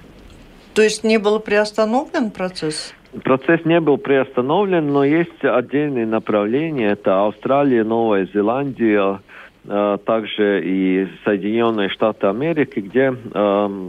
То 0.75 0.83
есть 0.83 1.05
не 1.05 1.19
был 1.19 1.41
приостановлен 1.41 2.31
процесс? 2.31 2.95
Процесс 3.25 3.65
не 3.65 3.81
был 3.81 3.97
приостановлен, 3.97 4.93
но 4.93 5.05
есть 5.05 5.43
отдельные 5.43 6.05
направления. 6.05 6.89
Это 6.89 7.27
Австралия, 7.27 7.85
Новая 7.85 8.29
Зеландия, 8.35 9.21
э, 9.65 9.99
также 10.05 10.63
и 10.63 11.09
Соединенные 11.25 11.89
Штаты 11.89 12.27
Америки, 12.27 12.81
где 12.81 13.15
э, 13.15 13.89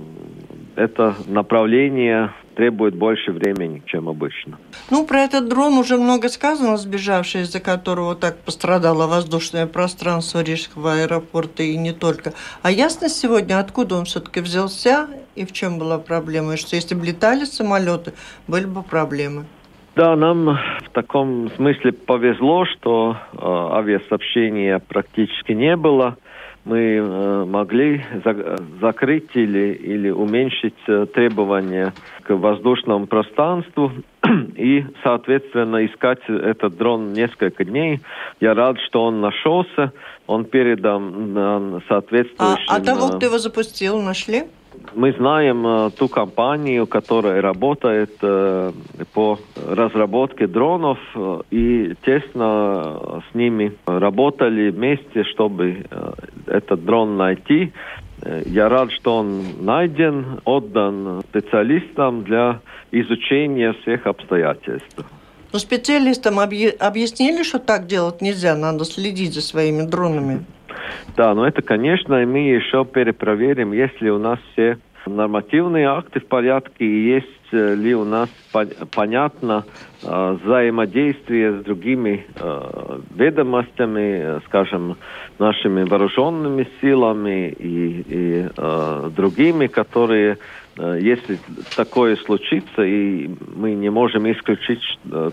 это 0.77 1.15
направление 1.27 2.32
требует 2.55 2.95
больше 2.95 3.31
времени, 3.31 3.81
чем 3.85 4.09
обычно. 4.09 4.57
Ну, 4.89 5.05
про 5.05 5.21
этот 5.21 5.47
дрон 5.47 5.77
уже 5.77 5.97
много 5.97 6.29
сказано, 6.29 6.77
сбежавший, 6.77 7.41
из-за 7.41 7.59
которого 7.59 8.15
так 8.15 8.38
пострадало 8.39 9.07
воздушное 9.07 9.67
пространство 9.67 10.41
Рижского 10.41 10.93
аэропорта 10.93 11.63
и 11.63 11.77
не 11.77 11.93
только. 11.93 12.33
А 12.62 12.71
ясно 12.71 13.09
сегодня, 13.09 13.59
откуда 13.59 13.95
он 13.95 14.05
все-таки 14.05 14.41
взялся 14.41 15.07
и 15.35 15.45
в 15.45 15.51
чем 15.51 15.79
была 15.79 15.99
проблема? 15.99 16.53
И 16.53 16.57
что 16.57 16.75
если 16.75 16.95
бы 16.95 17.05
летали 17.05 17.45
самолеты, 17.45 18.13
были 18.47 18.65
бы 18.65 18.83
проблемы? 18.83 19.45
Да, 19.99 20.15
нам 20.15 20.57
в 20.85 20.89
таком 20.93 21.49
смысле 21.57 21.91
повезло, 21.91 22.63
что 22.63 23.17
э, 23.33 23.38
авиасообщения 23.41 24.79
практически 24.79 25.51
не 25.51 25.75
было 25.75 26.15
мы 26.63 26.79
э, 26.79 27.45
могли 27.45 28.05
закрыть 28.79 29.29
или, 29.33 29.73
или 29.73 30.09
уменьшить 30.09 30.77
э, 30.88 31.05
требования 31.13 31.93
к 32.23 32.33
воздушному 32.33 33.07
пространству 33.07 33.91
и, 34.55 34.85
соответственно, 35.03 35.85
искать 35.85 36.21
этот 36.29 36.77
дрон 36.77 37.12
несколько 37.12 37.65
дней. 37.65 37.99
Я 38.39 38.53
рад, 38.53 38.77
что 38.88 39.03
он 39.03 39.19
нашелся, 39.19 39.91
он 40.27 40.45
передан 40.45 41.81
соответствующим... 41.89 42.69
А, 42.69 42.77
а 42.77 42.79
того, 42.79 43.09
кто 43.17 43.25
его 43.25 43.38
запустил, 43.38 44.01
нашли? 44.01 44.43
Мы 44.95 45.13
знаем 45.13 45.65
э, 45.65 45.89
ту 45.91 46.07
компанию, 46.07 46.87
которая 46.87 47.41
работает 47.41 48.11
э, 48.21 48.71
по 49.13 49.39
разработке 49.67 50.47
дронов 50.47 50.97
э, 51.15 51.41
и 51.51 51.93
тесно 52.05 53.21
с 53.29 53.35
ними 53.35 53.77
работали 53.85 54.71
вместе, 54.71 55.23
чтобы 55.23 55.85
этот 56.47 56.85
дрон 56.85 57.17
найти. 57.17 57.71
Я 58.45 58.67
рад, 58.67 58.91
что 58.91 59.17
он 59.17 59.43
найден, 59.61 60.41
отдан 60.43 61.21
специалистам 61.29 62.23
для 62.23 62.59
изучения 62.91 63.73
всех 63.81 64.07
обстоятельств. 64.07 65.05
Но 65.53 65.59
специалистам 65.59 66.39
объяснили, 66.39 67.43
что 67.43 67.59
так 67.59 67.87
делать 67.87 68.21
нельзя, 68.21 68.55
надо 68.55 68.85
следить 68.85 69.33
за 69.33 69.41
своими 69.41 69.83
дронами. 69.83 70.45
Да, 71.15 71.34
но 71.34 71.47
это, 71.47 71.62
конечно, 71.62 72.15
мы 72.25 72.39
еще 72.39 72.86
перепроверим, 72.86 73.71
если 73.71 74.10
у 74.10 74.19
нас 74.19 74.39
все 74.53 74.77
нормативные 75.05 75.88
акты 75.88 76.19
в 76.19 76.25
порядке 76.25 76.86
и 76.86 77.13
есть 77.13 77.27
э, 77.51 77.75
ли 77.75 77.95
у 77.95 78.05
нас 78.05 78.29
понятно 78.93 79.65
э, 80.03 80.38
взаимодействие 80.43 81.60
с 81.60 81.63
другими 81.63 82.25
э, 82.36 82.99
ведомостями, 83.15 84.39
скажем, 84.45 84.97
нашими 85.39 85.84
вооруженными 85.84 86.67
силами 86.82 87.49
и, 87.49 88.05
и 88.08 88.47
другими, 89.15 89.67
которые 89.67 90.38
если 90.79 91.39
такое 91.75 92.15
случится, 92.15 92.83
и 92.83 93.29
мы 93.55 93.73
не 93.73 93.89
можем 93.89 94.31
исключить 94.31 94.81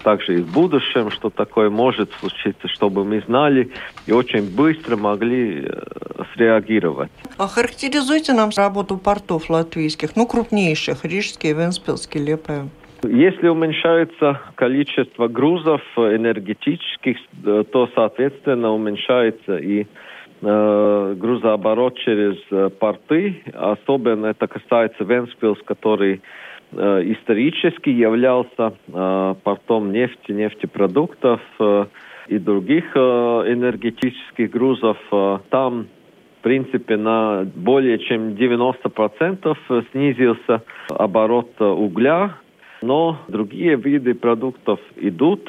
также 0.03 0.39
и 0.39 0.43
в 0.43 0.53
будущем, 0.53 1.11
что 1.11 1.31
такое 1.31 1.71
может 1.71 2.13
случиться, 2.15 2.69
чтобы 2.69 3.05
мы 3.05 3.21
знали 3.27 3.71
и 4.07 4.13
очень 4.13 4.55
быстро 4.55 4.97
могли 4.97 5.69
среагировать. 6.35 7.11
А 7.39 7.47
характеризуйте 7.47 8.33
нам 8.33 8.51
работу 8.57 8.97
портов 8.97 9.49
латвийских, 9.51 10.17
ну, 10.17 10.27
крупнейших, 10.27 11.05
Рижский, 11.05 11.53
Венспилский, 11.53 12.25
Лепая. 12.25 12.69
Если 13.03 13.49
уменьшается 13.49 14.41
количество 14.55 15.29
грузов 15.29 15.83
энергетических, 15.97 17.17
то, 17.45 17.89
соответственно, 17.95 18.73
уменьшается 18.73 19.59
и 19.59 19.83
э, 19.83 19.87
грузооборот 20.43 21.99
через 21.99 22.37
э, 22.51 22.71
порты. 22.71 23.43
Особенно 23.55 24.27
это 24.27 24.47
касается 24.47 25.05
Венспилс, 25.05 25.59
который 25.65 26.21
э, 26.73 27.03
исторически 27.13 27.91
являлся 27.91 28.75
э, 28.89 29.35
портом 29.43 29.93
нефти, 29.93 30.33
нефтепродуктов 30.33 31.41
э, 31.59 31.87
и 32.29 32.39
других 32.39 32.85
э, 32.95 32.99
энергетических 32.99 34.51
грузов. 34.51 34.99
Э, 35.13 35.39
там 35.51 35.87
в 36.39 36.43
принципе, 36.47 36.97
на 36.97 37.45
более 37.57 37.99
чем 37.99 38.35
90% 38.35 39.85
снизился 39.91 40.63
оборот 40.91 41.61
угля, 41.61 42.37
но 42.83 43.19
другие 43.27 43.75
виды 43.75 44.15
продуктов 44.15 44.79
идут. 44.95 45.49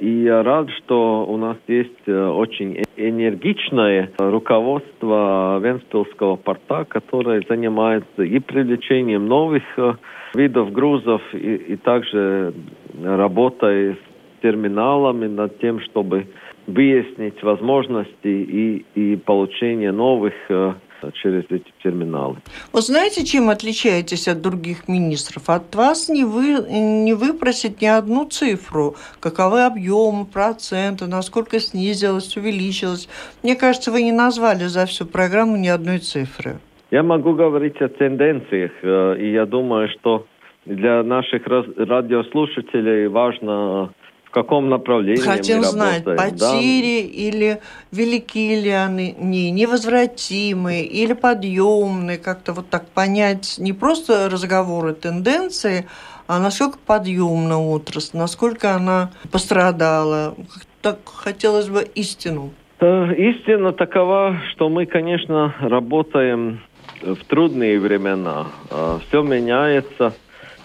И 0.00 0.22
я 0.22 0.42
рад, 0.42 0.70
что 0.70 1.26
у 1.26 1.36
нас 1.36 1.56
есть 1.68 2.06
э, 2.06 2.26
очень 2.26 2.82
энергичное 2.96 4.10
руководство 4.18 5.58
Венспилского 5.62 6.36
порта, 6.36 6.84
которое 6.84 7.42
занимается 7.46 8.22
и 8.22 8.38
привлечением 8.38 9.26
новых 9.26 9.62
э, 9.76 9.94
видов 10.34 10.72
грузов, 10.72 11.20
и, 11.34 11.54
и 11.56 11.76
также 11.76 12.54
работой 13.02 13.94
с 13.94 14.42
терминалами 14.42 15.26
над 15.26 15.58
тем, 15.60 15.80
чтобы 15.80 16.26
выяснить 16.66 17.42
возможности 17.42 18.16
и, 18.24 18.84
и 18.94 19.16
получение 19.16 19.92
новых 19.92 20.32
э, 20.48 20.74
через 21.10 21.44
эти 21.50 21.72
терминалы. 21.82 22.36
Вы 22.72 22.80
знаете, 22.82 23.24
чем 23.24 23.50
отличаетесь 23.50 24.28
от 24.28 24.40
других 24.40 24.88
министров? 24.88 25.50
От 25.50 25.74
вас 25.74 26.08
не, 26.08 26.24
вы, 26.24 26.64
не 26.70 27.14
выпросить 27.14 27.82
ни 27.82 27.86
одну 27.86 28.26
цифру. 28.28 28.94
Каковы 29.20 29.64
объемы, 29.64 30.26
проценты, 30.26 31.06
насколько 31.06 31.58
снизилось, 31.60 32.36
увеличилось. 32.36 33.08
Мне 33.42 33.56
кажется, 33.56 33.90
вы 33.90 34.02
не 34.02 34.12
назвали 34.12 34.64
за 34.64 34.86
всю 34.86 35.06
программу 35.06 35.56
ни 35.56 35.68
одной 35.68 35.98
цифры. 35.98 36.58
Я 36.90 37.02
могу 37.02 37.32
говорить 37.32 37.80
о 37.80 37.88
тенденциях, 37.88 38.72
э, 38.82 39.16
и 39.18 39.32
я 39.32 39.46
думаю, 39.46 39.88
что 39.88 40.26
для 40.66 41.02
наших 41.02 41.46
радиослушателей 41.46 43.08
важно 43.08 43.92
каком 44.32 44.68
направлении 44.68 45.20
Хотим 45.22 45.58
мы 45.58 45.64
знать, 45.64 46.04
работаем. 46.06 46.18
потери 46.18 47.02
да. 47.02 47.08
или 47.26 47.60
велики 47.92 48.60
ли 48.60 48.70
они, 48.70 49.14
не, 49.18 49.50
невозвратимые 49.50 50.84
или 50.84 51.12
подъемные, 51.12 52.18
как-то 52.18 52.52
вот 52.52 52.68
так 52.68 52.86
понять, 52.88 53.56
не 53.58 53.72
просто 53.72 54.28
разговоры, 54.30 54.94
тенденции, 54.94 55.86
а 56.26 56.38
насколько 56.38 56.78
подъемна 56.78 57.60
отрасль, 57.60 58.16
насколько 58.16 58.74
она 58.74 59.12
пострадала. 59.30 60.34
Так 60.80 60.98
хотелось 61.04 61.68
бы 61.68 61.82
истину. 61.94 62.50
Истина 62.80 63.72
такова, 63.72 64.40
что 64.52 64.68
мы, 64.68 64.86
конечно, 64.86 65.54
работаем 65.60 66.60
в 67.02 67.24
трудные 67.26 67.78
времена. 67.78 68.46
А, 68.70 68.98
Все 69.06 69.22
меняется, 69.22 70.14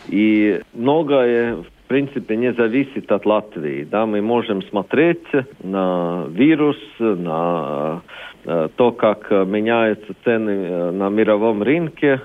и 0.08 0.62
многое 0.74 1.58
в 1.58 1.66
принципе, 1.88 2.36
не 2.36 2.54
зависит 2.54 3.12
от 3.12 3.26
Латвии. 3.26 3.84
Да, 3.84 4.06
мы 4.06 4.22
можем 4.22 4.62
смотреть 4.64 5.28
на 5.64 6.26
вирус, 6.30 6.78
на 7.00 8.02
э, 8.46 8.70
то, 8.76 8.92
как 8.92 9.32
меняются 9.32 10.14
цены 10.24 10.52
э, 10.52 10.92
на 10.92 11.10
мировом 11.10 11.64
рынке. 11.64 12.22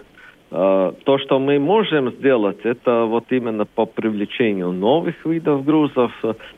Э, 0.51 0.92
то, 1.05 1.18
что 1.18 1.38
мы 1.38 1.59
можем 1.59 2.11
сделать, 2.12 2.61
это 2.64 3.05
вот 3.05 3.25
именно 3.31 3.64
по 3.64 3.87
привлечению 3.87 4.72
новых 4.72 5.25
видов 5.25 5.64
грузов, 5.64 6.12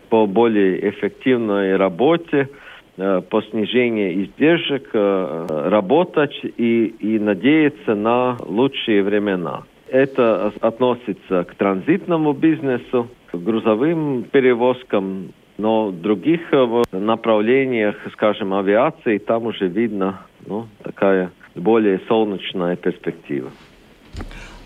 по 0.09 0.27
более 0.27 0.89
эффективной 0.91 1.77
работе, 1.77 2.49
по 2.97 3.43
снижению 3.51 4.23
издержек, 4.23 4.89
работать 4.95 6.39
и, 6.45 6.95
и 7.01 7.19
надеяться 7.19 7.97
на 7.97 8.37
лучшие 8.47 9.03
времена. 9.03 9.65
Это 9.95 10.53
относится 10.61 11.45
к 11.45 11.55
транзитному 11.55 12.33
бизнесу, 12.33 13.09
к 13.31 13.37
грузовым 13.37 14.25
перевозкам, 14.25 15.33
но 15.57 15.91
в 15.91 16.01
других 16.01 16.41
э, 16.53 16.83
направлениях, 16.91 17.95
скажем, 18.13 18.55
авиации, 18.55 19.19
там 19.19 19.47
уже 19.47 19.69
видно 19.69 20.23
ну, 20.49 20.67
такая 20.83 21.31
более 21.55 22.01
солнечная 22.09 22.75
перспектива. 22.75 23.53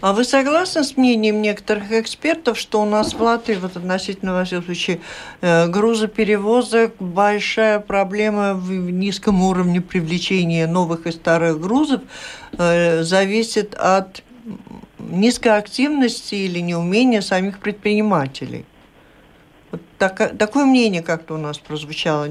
А 0.00 0.14
вы 0.14 0.24
согласны 0.24 0.82
с 0.82 0.96
мнением 0.96 1.42
некоторых 1.42 1.92
экспертов, 1.92 2.56
что 2.56 2.80
у 2.80 2.86
нас 2.86 3.12
в 3.12 3.20
Латвии, 3.20 3.58
вот 3.60 3.76
относительно, 3.76 4.32
во 4.32 4.44
всяком 4.44 4.64
случае, 4.64 5.00
э, 5.42 5.66
грузоперевозок, 5.68 6.94
большая 7.00 7.80
проблема 7.80 8.54
в 8.54 8.70
низком 8.72 9.42
уровне 9.42 9.82
привлечения 9.82 10.66
новых 10.66 11.06
и 11.06 11.10
старых 11.10 11.60
грузов 11.60 12.00
э, 12.56 13.02
зависит 13.02 13.74
от 13.74 14.22
низкой 14.98 15.56
активности 15.58 16.34
или 16.34 16.60
неумения 16.60 17.20
самих 17.20 17.58
предпринимателей. 17.60 18.64
Вот 19.70 19.80
так, 19.98 20.36
такое 20.38 20.64
мнение 20.64 21.02
как-то 21.02 21.34
у 21.34 21.38
нас 21.38 21.58
прозвучало. 21.58 22.28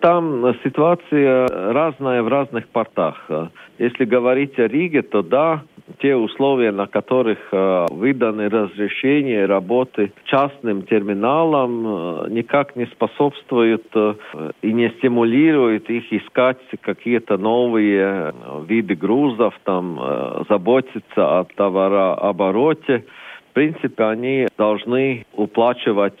Там 0.00 0.54
ситуация 0.64 1.46
разная 1.46 2.22
в 2.22 2.28
разных 2.28 2.66
портах. 2.68 3.30
Если 3.78 4.04
говорить 4.04 4.58
о 4.58 4.66
Риге, 4.66 5.02
то 5.02 5.22
да, 5.22 5.62
те 6.00 6.14
условия, 6.14 6.72
на 6.72 6.86
которых 6.86 7.38
э, 7.50 7.86
выданы 7.90 8.48
разрешения 8.48 9.46
работы 9.46 10.12
частным 10.24 10.82
терминалам, 10.82 11.86
э, 11.86 12.26
никак 12.30 12.76
не 12.76 12.86
способствуют 12.86 13.84
э, 13.94 14.14
и 14.62 14.72
не 14.72 14.90
стимулируют 14.90 15.90
их 15.90 16.12
искать 16.12 16.58
какие-то 16.80 17.36
новые 17.36 18.32
виды 18.66 18.94
грузов, 18.94 19.54
там, 19.64 20.44
заботиться 20.48 21.40
о 21.40 21.44
товарообороте. 21.44 23.04
В 23.50 23.54
принципе, 23.54 24.04
они 24.04 24.48
должны 24.56 25.26
уплачивать 25.34 26.18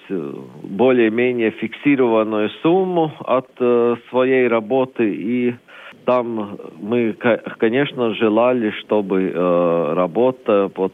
более-менее 0.62 1.50
фиксированную 1.52 2.50
сумму 2.62 3.12
от 3.20 3.48
своей 4.10 4.48
работы 4.48 5.14
и 5.14 5.54
там 6.04 6.58
мы, 6.80 7.14
конечно, 7.58 8.14
желали, 8.14 8.70
чтобы 8.82 9.32
э, 9.34 9.92
работа 9.94 10.68
по, 10.68 10.88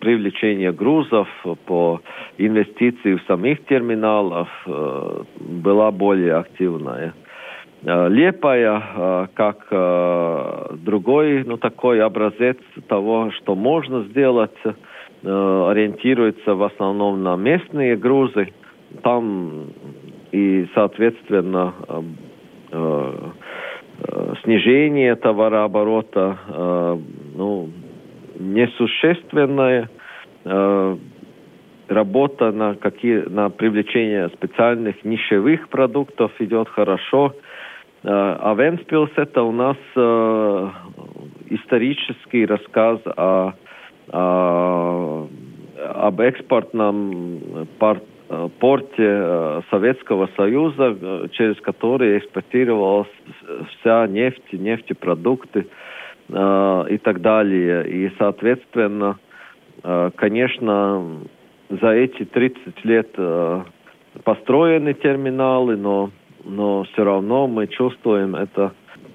привлечению 0.00 0.74
грузов, 0.74 1.28
по 1.66 2.00
инвестиции 2.38 3.14
в 3.14 3.22
самих 3.24 3.64
терминалов 3.66 4.48
э, 4.66 5.22
была 5.40 5.90
более 5.90 6.36
активная. 6.36 7.14
Э, 7.84 8.08
Лепая, 8.08 9.28
как 9.34 9.66
другой, 10.82 11.44
ну, 11.44 11.56
такой 11.56 12.02
образец 12.02 12.58
того, 12.88 13.30
что 13.32 13.54
можно 13.54 14.02
сделать, 14.04 14.56
ориентируется 15.22 16.54
в 16.54 16.62
основном 16.62 17.22
на 17.22 17.36
местные 17.36 17.96
грузы. 17.96 18.52
Там 19.02 19.66
и, 20.32 20.66
соответственно, 20.74 21.74
снижение 24.42 25.16
товарооборота 25.16 26.38
э, 26.48 26.98
ну, 27.36 27.70
несущественное. 28.38 29.88
Э, 30.44 30.96
работа 31.88 32.52
на, 32.52 32.76
какие, 32.76 33.28
на 33.28 33.50
привлечение 33.50 34.28
специальных 34.28 35.04
нишевых 35.04 35.68
продуктов 35.68 36.30
идет 36.38 36.68
хорошо. 36.68 37.34
А 38.04 38.54
Венспилс 38.54 39.10
это 39.16 39.42
у 39.42 39.50
нас 39.50 39.76
исторический 41.50 42.46
рассказ 42.46 43.00
о, 43.06 43.54
о, 44.08 45.28
об 45.76 46.20
экспортном 46.20 47.66
пар, 47.80 47.98
Э, 47.98 48.09
порте 48.60 48.92
э, 48.98 49.60
Советского 49.70 50.28
Союза, 50.36 50.96
э, 51.00 51.28
через 51.32 51.60
который 51.60 52.18
экспортировалась 52.18 53.08
вся 53.70 54.06
нефть, 54.06 54.52
нефтепродукты 54.52 55.66
и 56.28 56.98
так 57.02 57.22
далее. 57.22 57.88
И, 57.88 58.12
соответственно, 58.16 59.18
конечно, 59.82 61.22
за 61.68 61.88
эти 61.88 62.24
30 62.24 62.84
лет 62.84 63.08
построены 64.22 64.94
терминалы, 64.94 65.76
но, 65.76 66.10
но 66.44 66.84
все 66.84 67.02
равно 67.02 67.48
мы 67.48 67.66
чувствуем 67.66 68.36
это 68.36 68.72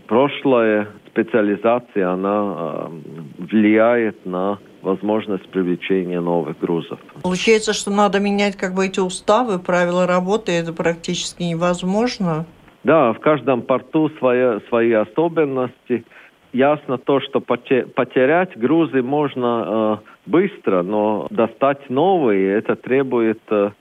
прошлое, 0.07 0.89
специализация, 1.07 2.09
она 2.09 2.89
влияет 3.37 4.25
на 4.25 4.59
возможность 4.85 5.49
привлечения 5.49 6.21
новых 6.21 6.59
грузов. 6.59 6.99
Получается, 7.23 7.73
что 7.73 7.91
надо 7.91 8.19
менять 8.19 8.55
как 8.55 8.73
бы 8.73 8.85
эти 8.85 8.99
уставы, 8.99 9.59
правила 9.59 10.07
работы, 10.07 10.51
это 10.53 10.71
практически 10.71 11.43
невозможно? 11.43 12.45
Да, 12.83 13.13
в 13.13 13.19
каждом 13.19 13.63
порту 13.63 14.09
свои, 14.19 14.59
свои 14.69 14.91
особенности. 14.93 16.05
Ясно 16.53 16.97
то, 16.97 17.19
что 17.19 17.41
потерять 17.41 18.57
грузы 18.57 19.01
можно 19.01 20.01
э, 20.05 20.29
быстро, 20.29 20.83
но 20.83 21.27
достать 21.29 21.89
новые, 21.89 22.53
это 22.53 22.75
требует 22.75 23.41
э, 23.49 23.71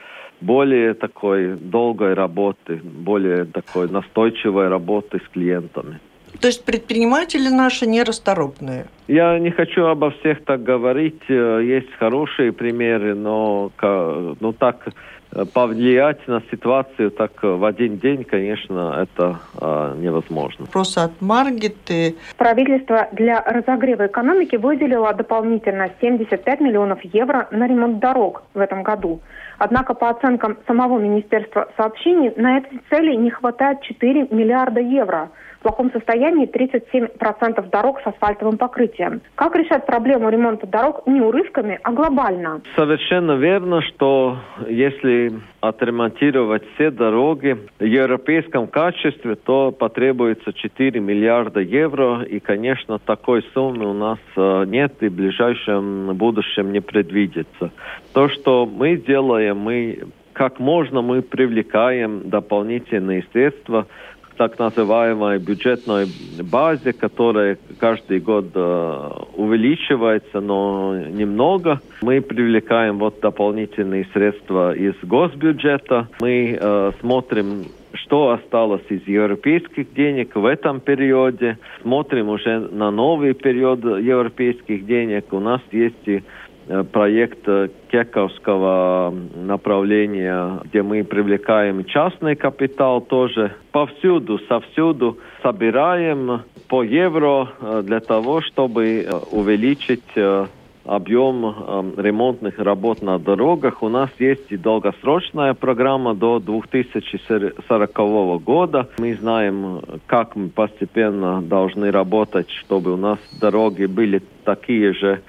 более 0.41 0.95
такой 0.95 1.55
долгой 1.55 2.15
работы, 2.15 2.81
более 2.83 3.45
такой 3.45 3.89
настойчивой 3.89 4.69
работы 4.69 5.21
с 5.25 5.29
клиентами. 5.33 6.01
То 6.41 6.49
есть 6.49 6.65
предприниматели 6.65 7.49
наши 7.49 7.87
нерасторопные? 7.87 8.87
Я 9.07 9.39
не 9.39 9.51
хочу 9.51 9.85
обо 9.85 10.11
всех 10.11 10.45
так 10.45 10.63
говорить. 10.63 11.23
Э, 11.29 11.61
есть 11.63 11.93
хорошие 11.99 12.53
примеры, 12.53 13.15
но 13.15 13.71
ну, 13.83 14.53
так 14.53 14.89
э, 15.33 15.45
повлиять 15.53 16.27
на 16.27 16.43
ситуацию 16.51 17.11
так 17.11 17.33
э, 17.43 17.49
в 17.49 17.65
один 17.65 17.99
день, 17.99 18.25
конечно, 18.25 19.07
это 19.07 19.39
э, 19.61 19.95
невозможно. 19.99 20.65
Вопрос 20.65 20.97
от 20.97 21.21
Маргиты. 21.21 22.17
Правительство 22.37 23.09
для 23.13 23.41
разогрева 23.41 24.07
экономики 24.07 24.57
выделило 24.57 25.13
дополнительно 25.13 25.91
75 26.01 26.61
миллионов 26.61 26.99
евро 27.05 27.49
на 27.51 27.67
ремонт 27.67 28.01
дорог 28.01 28.43
в 28.55 28.59
этом 28.59 28.83
году. 28.83 29.21
Однако, 29.59 29.95
по 29.95 30.11
оценкам 30.11 30.57
самого 30.67 30.99
Министерства 30.99 31.69
сообщений, 31.77 32.33
на 32.37 32.59
эти 32.59 32.81
цели 32.91 33.15
не 33.15 33.31
хватает 33.31 33.83
4 33.83 34.29
миллиарда 34.31 34.81
евро– 34.81 35.31
плохом 35.65 35.91
состоянии 35.91 36.47
37% 36.47 37.71
дорог 37.71 38.01
с 38.03 38.07
асфальтовым 38.07 38.59
покрытием. 38.59 39.23
Как 39.35 39.57
решать 39.57 39.87
проблему 39.87 40.29
ремонта 40.29 40.67
дорог 40.67 41.07
не 41.07 41.21
урывками, 41.21 41.81
а 41.83 41.91
глобально? 41.91 42.61
Совершенно 42.77 43.33
верно, 43.33 43.81
что 43.83 44.37
если 44.69 45.33
отремонтировать 45.61 46.63
все 46.75 46.91
дороги 46.91 47.57
в 47.79 47.85
европейском 47.85 48.67
качестве, 48.67 49.35
то 49.37 49.73
потребуется 49.73 50.53
4 50.53 51.01
миллиарда 51.01 51.61
евро. 51.61 52.23
И, 52.23 52.41
конечно, 52.41 52.99
такой 52.99 53.43
суммы 53.55 53.87
у 53.91 53.95
нас 53.95 54.19
э, 54.37 54.65
нет 54.67 54.93
и 55.01 55.09
в 55.09 55.15
ближайшем 55.15 56.15
будущем 56.15 56.73
не 56.73 56.81
предвидится. 56.81 57.71
То, 58.13 58.29
что 58.29 58.67
мы 58.67 58.97
делаем, 58.97 59.59
мы 59.59 60.01
как 60.35 60.59
можно 60.59 61.01
мы 61.01 61.23
привлекаем 61.23 62.29
дополнительные 62.29 63.25
средства 63.33 63.87
так 64.37 64.59
называемой 64.59 65.39
бюджетной 65.39 66.07
базе, 66.43 66.93
которая 66.93 67.59
каждый 67.79 68.21
год 68.21 68.47
э, 68.55 69.11
увеличивается, 69.37 70.41
но 70.41 70.97
немного. 70.97 71.81
Мы 72.03 72.21
привлекаем 72.21 72.99
вот 72.99 73.21
дополнительные 73.21 74.07
средства 74.13 74.75
из 74.75 74.95
госбюджета. 75.03 76.09
Мы 76.21 76.59
э, 76.61 76.93
смотрим 77.01 77.65
что 77.97 78.31
осталось 78.31 78.83
из 78.91 79.07
европейских 79.07 79.95
денег 79.95 80.35
в 80.35 80.45
этом 80.45 80.81
периоде. 80.81 81.59
Смотрим 81.83 82.29
уже 82.29 82.59
на 82.59 82.91
новый 82.91 83.35
период 83.35 83.85
европейских 83.85 84.85
денег. 84.85 85.33
У 85.33 85.39
нас 85.39 85.61
есть 85.71 86.07
и 86.07 86.23
проект 86.93 87.47
э, 87.47 87.69
Кековского 87.91 89.15
направления, 89.35 90.61
где 90.65 90.83
мы 90.83 91.05
привлекаем 91.05 91.85
частный 91.85 92.37
капитал 92.37 93.01
тоже. 93.01 93.55
Повсюду, 93.73 94.39
совсюду 94.49 95.19
собираем 95.43 96.43
по 96.69 96.83
евро 96.83 97.51
э, 97.61 97.83
для 97.85 98.01
того, 98.01 98.41
чтобы 98.41 99.07
увеличить 99.31 100.03
объем 100.85 101.95
ремонтных 101.97 102.59
работ 102.59 103.01
на 103.01 103.19
дорогах. 103.19 103.83
У 103.83 103.89
нас 103.89 104.11
есть 104.19 104.51
и 104.51 104.59
долгосрочная 104.59 105.55
программа 105.55 106.15
до 106.15 106.41
2040 106.41 108.43
года. 108.43 108.91
Мы 108.99 109.15
знаем, 109.15 109.81
как 110.07 110.37
мы 110.37 110.51
постепенно 110.51 111.41
должны 111.41 111.91
работать, 111.91 112.51
чтобы 112.51 112.93
у 112.93 112.97
нас 112.97 113.19
дороги 113.41 113.87
были 113.87 114.21
такие 114.45 114.93
же 114.93 115.23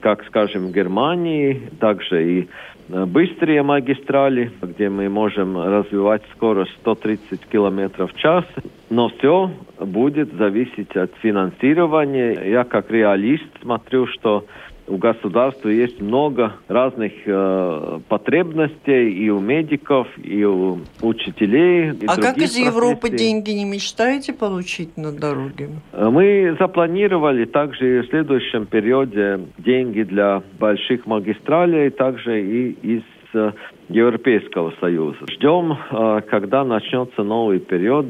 как, 0.00 0.24
скажем, 0.26 0.68
в 0.68 0.72
Германии, 0.72 1.70
также 1.80 2.40
и 2.40 2.48
э, 2.88 3.04
быстрые 3.04 3.62
магистрали, 3.62 4.50
где 4.62 4.88
мы 4.88 5.08
можем 5.08 5.56
развивать 5.56 6.22
скорость 6.34 6.72
130 6.80 7.46
км 7.46 8.06
в 8.06 8.14
час. 8.14 8.44
Но 8.90 9.08
все 9.08 9.50
будет 9.78 10.32
зависеть 10.34 10.96
от 10.96 11.14
финансирования. 11.16 12.50
Я 12.50 12.64
как 12.64 12.90
реалист 12.90 13.48
смотрю, 13.62 14.06
что 14.06 14.44
у 14.88 14.96
государства 14.96 15.68
есть 15.68 16.00
много 16.00 16.54
разных 16.68 17.12
э, 17.26 18.00
потребностей 18.08 19.10
и 19.10 19.28
у 19.30 19.38
медиков, 19.38 20.08
и 20.22 20.44
у 20.44 20.80
учителей. 21.02 21.90
И 21.90 22.06
а 22.06 22.16
как 22.16 22.38
из 22.38 22.56
Европы 22.56 23.10
деньги 23.10 23.50
не 23.50 23.64
мечтаете 23.64 24.32
получить 24.32 24.96
на 24.96 25.12
дороге? 25.12 25.68
Э, 25.92 26.08
мы 26.08 26.56
запланировали 26.58 27.44
также 27.44 28.02
в 28.02 28.08
следующем 28.08 28.66
периоде 28.66 29.40
деньги 29.58 30.02
для 30.02 30.42
больших 30.58 31.06
магистралей, 31.06 31.90
также 31.90 32.42
и 32.42 32.70
из 32.70 33.02
э, 33.34 33.52
Европейского 33.88 34.72
Союза. 34.80 35.18
Ждем, 35.30 35.72
э, 35.72 36.20
когда 36.28 36.64
начнется 36.64 37.22
новый 37.22 37.58
период, 37.58 38.06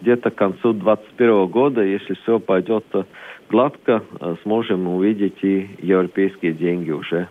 где-то 0.00 0.30
к 0.30 0.34
концу 0.34 0.72
2021 0.72 1.46
года, 1.46 1.82
если 1.82 2.14
все 2.14 2.38
пойдет 2.38 2.84
гладко 3.48 4.02
э, 4.20 4.36
сможем 4.42 4.88
увидеть 4.88 5.42
и 5.42 5.70
европейские 5.78 6.52
деньги 6.52 6.90
уже 6.90 7.28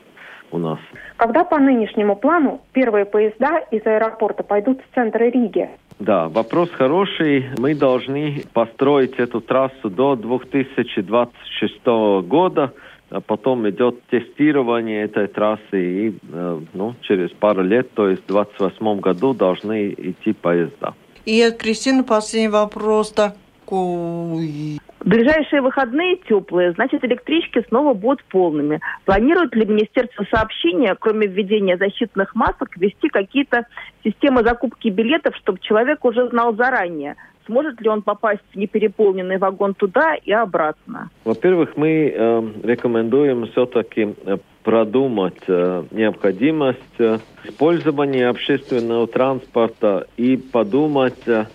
у 0.51 0.57
нас. 0.57 0.79
Когда 1.17 1.43
по 1.43 1.59
нынешнему 1.59 2.15
плану 2.15 2.61
первые 2.73 3.05
поезда 3.05 3.59
из 3.71 3.85
аэропорта 3.85 4.43
пойдут 4.43 4.79
в 4.81 4.95
центр 4.95 5.23
Риги? 5.23 5.69
Да, 5.99 6.27
вопрос 6.27 6.69
хороший. 6.71 7.45
Мы 7.57 7.73
должны 7.73 8.43
построить 8.53 9.15
эту 9.17 9.41
трассу 9.41 9.89
до 9.89 10.15
2026 10.15 11.85
года. 12.27 12.73
А 13.09 13.21
потом 13.21 13.69
идет 13.69 14.03
тестирование 14.07 15.03
этой 15.03 15.27
трассы, 15.27 15.61
и 15.73 16.17
э, 16.31 16.59
ну, 16.73 16.95
через 17.01 17.29
пару 17.31 17.61
лет, 17.63 17.91
то 17.93 18.09
есть 18.09 18.23
в 18.23 18.27
2028 18.27 18.99
году, 18.99 19.33
должны 19.33 19.93
идти 19.93 20.33
поезда. 20.33 20.93
И 21.25 21.41
от 21.41 21.57
Кристины 21.57 22.03
последний 22.03 22.49
вопрос 22.49 23.11
такой. 23.11 24.79
Ближайшие 25.05 25.61
выходные 25.61 26.17
теплые, 26.27 26.71
значит, 26.73 27.03
электрички 27.05 27.63
снова 27.69 27.93
будут 27.93 28.23
полными. 28.23 28.79
Планирует 29.05 29.55
ли 29.55 29.65
Министерство 29.65 30.25
сообщения, 30.31 30.95
кроме 30.99 31.27
введения 31.27 31.77
защитных 31.77 32.33
масок, 32.33 32.75
ввести 32.75 33.09
какие-то 33.09 33.67
системы 34.03 34.43
закупки 34.43 34.87
билетов, 34.87 35.35
чтобы 35.35 35.59
человек 35.59 36.03
уже 36.05 36.27
знал 36.29 36.55
заранее, 36.55 37.15
сможет 37.45 37.81
ли 37.81 37.89
он 37.89 38.01
попасть 38.01 38.43
в 38.53 38.57
непереполненный 38.57 39.37
вагон 39.37 39.73
туда 39.73 40.15
и 40.15 40.31
обратно? 40.31 41.09
Во-первых, 41.23 41.77
мы 41.77 42.13
э, 42.15 42.43
рекомендуем 42.63 43.47
все-таки 43.47 44.15
э, 44.25 44.37
продумать 44.63 45.41
э, 45.47 45.83
необходимость 45.91 46.79
э, 46.99 47.19
использования 47.43 48.27
общественного 48.27 49.07
транспорта 49.07 50.07
и 50.17 50.37
подумать, 50.37 51.27
э, 51.27 51.45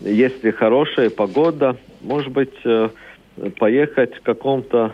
если 0.00 0.50
хорошая 0.50 1.10
погода, 1.10 1.76
может 2.00 2.32
быть, 2.32 2.54
э, 2.64 2.88
поехать 3.58 4.14
в 4.14 4.22
каком-то 4.22 4.92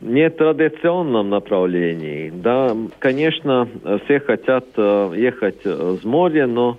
нетрадиционном 0.00 1.30
направлении. 1.30 2.30
Да, 2.34 2.76
конечно, 2.98 3.68
все 4.04 4.18
хотят 4.20 4.66
э, 4.76 5.12
ехать 5.16 5.64
с 5.64 6.04
моря, 6.04 6.46
но 6.46 6.78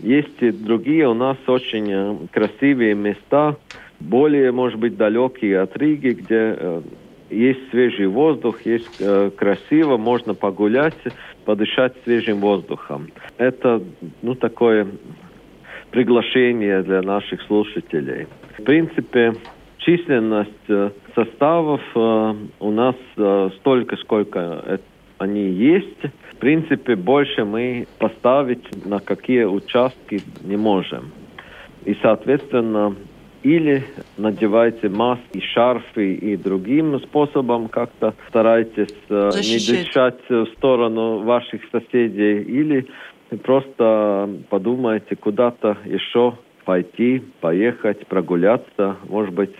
есть 0.00 0.40
и 0.40 0.50
другие 0.50 1.08
у 1.08 1.14
нас 1.14 1.36
очень 1.46 1.90
э, 1.90 2.16
красивые 2.32 2.94
места, 2.94 3.56
более, 4.00 4.52
может 4.52 4.78
быть, 4.78 4.96
далекие 4.96 5.60
от 5.60 5.76
Риги, 5.76 6.08
где 6.08 6.82
есть 7.30 7.70
свежий 7.70 8.06
воздух, 8.06 8.66
есть 8.66 9.00
красиво, 9.36 9.96
можно 9.96 10.34
погулять, 10.34 10.96
подышать 11.44 11.94
свежим 12.04 12.38
воздухом. 12.38 13.08
Это, 13.38 13.82
ну, 14.20 14.34
такое 14.34 14.86
приглашение 15.90 16.82
для 16.82 17.02
наших 17.02 17.40
слушателей. 17.42 18.26
В 18.58 18.64
принципе, 18.64 19.32
численность 19.78 20.50
э, 20.68 20.90
составов 21.14 21.80
э, 21.94 22.34
у 22.60 22.70
нас 22.70 22.96
э, 23.16 23.50
столько, 23.58 23.96
сколько 23.98 24.80
они 25.24 25.50
есть. 25.50 26.02
В 26.32 26.36
принципе, 26.36 26.94
больше 26.94 27.44
мы 27.44 27.86
поставить 27.98 28.86
на 28.86 29.00
какие 29.00 29.44
участки 29.44 30.20
не 30.42 30.56
можем. 30.56 31.12
И, 31.84 31.96
соответственно, 32.02 32.94
или 33.42 33.84
надевайте 34.16 34.88
маски, 34.88 35.40
шарфы 35.52 36.14
и 36.14 36.36
другим 36.36 36.98
способом 37.00 37.68
как-то 37.68 38.14
старайтесь 38.28 38.94
Защищать. 39.08 39.68
не 39.68 39.84
дышать 39.84 40.30
в 40.30 40.46
сторону 40.56 41.18
ваших 41.18 41.60
соседей, 41.70 42.42
или 42.42 42.86
просто 43.42 44.30
подумайте 44.48 45.16
куда-то 45.16 45.76
еще 45.84 46.34
пойти, 46.64 47.22
поехать, 47.40 48.06
прогуляться. 48.06 48.96
Может 49.08 49.34
быть, 49.34 49.54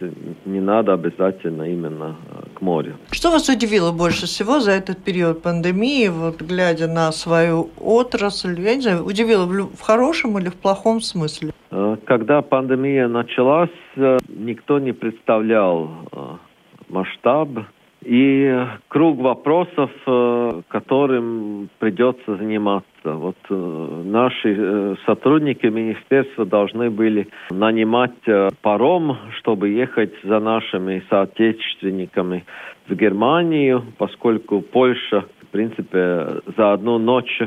не 0.44 0.60
надо 0.60 0.94
обязательно 0.94 1.64
именно 1.64 2.16
к 2.54 2.60
морю. 2.60 2.94
Что 3.10 3.30
вас 3.30 3.48
удивило 3.48 3.92
больше 3.92 4.26
всего 4.26 4.60
за 4.60 4.72
этот 4.72 5.04
период 5.04 5.42
пандемии, 5.42 6.08
вот 6.08 6.42
глядя 6.42 6.88
на 6.88 7.12
свою 7.12 7.70
отрасль? 7.80 8.60
Я 8.60 8.74
не 8.74 8.80
знаю, 8.80 9.04
удивило 9.04 9.46
в 9.46 9.80
хорошем 9.80 10.38
или 10.38 10.48
в 10.48 10.56
плохом 10.56 11.00
смысле? 11.00 11.52
Когда 12.04 12.42
пандемия 12.42 13.08
началась, 13.08 13.70
никто 13.96 14.78
не 14.78 14.92
представлял 14.92 15.90
масштаб 16.88 17.48
и 18.04 18.66
круг 18.88 19.18
вопросов, 19.18 19.90
э, 20.06 20.62
которым 20.68 21.68
придется 21.78 22.36
заниматься. 22.36 22.86
Вот 23.04 23.36
э, 23.48 24.02
наши 24.04 24.54
э, 24.56 24.94
сотрудники 25.06 25.66
министерства 25.66 26.44
должны 26.44 26.90
были 26.90 27.28
нанимать 27.50 28.12
паром, 28.62 29.16
чтобы 29.38 29.70
ехать 29.70 30.12
за 30.22 30.38
нашими 30.38 31.02
соотечественниками 31.08 32.44
в 32.88 32.94
Германию, 32.94 33.84
поскольку 33.98 34.60
Польша, 34.60 35.24
в 35.42 35.46
принципе, 35.48 36.40
за 36.56 36.72
одну 36.72 36.98
ночь 36.98 37.40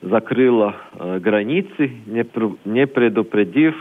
закрыла 0.00 0.76
границы, 1.20 1.90
не 2.64 2.86
предупредив 2.86 3.74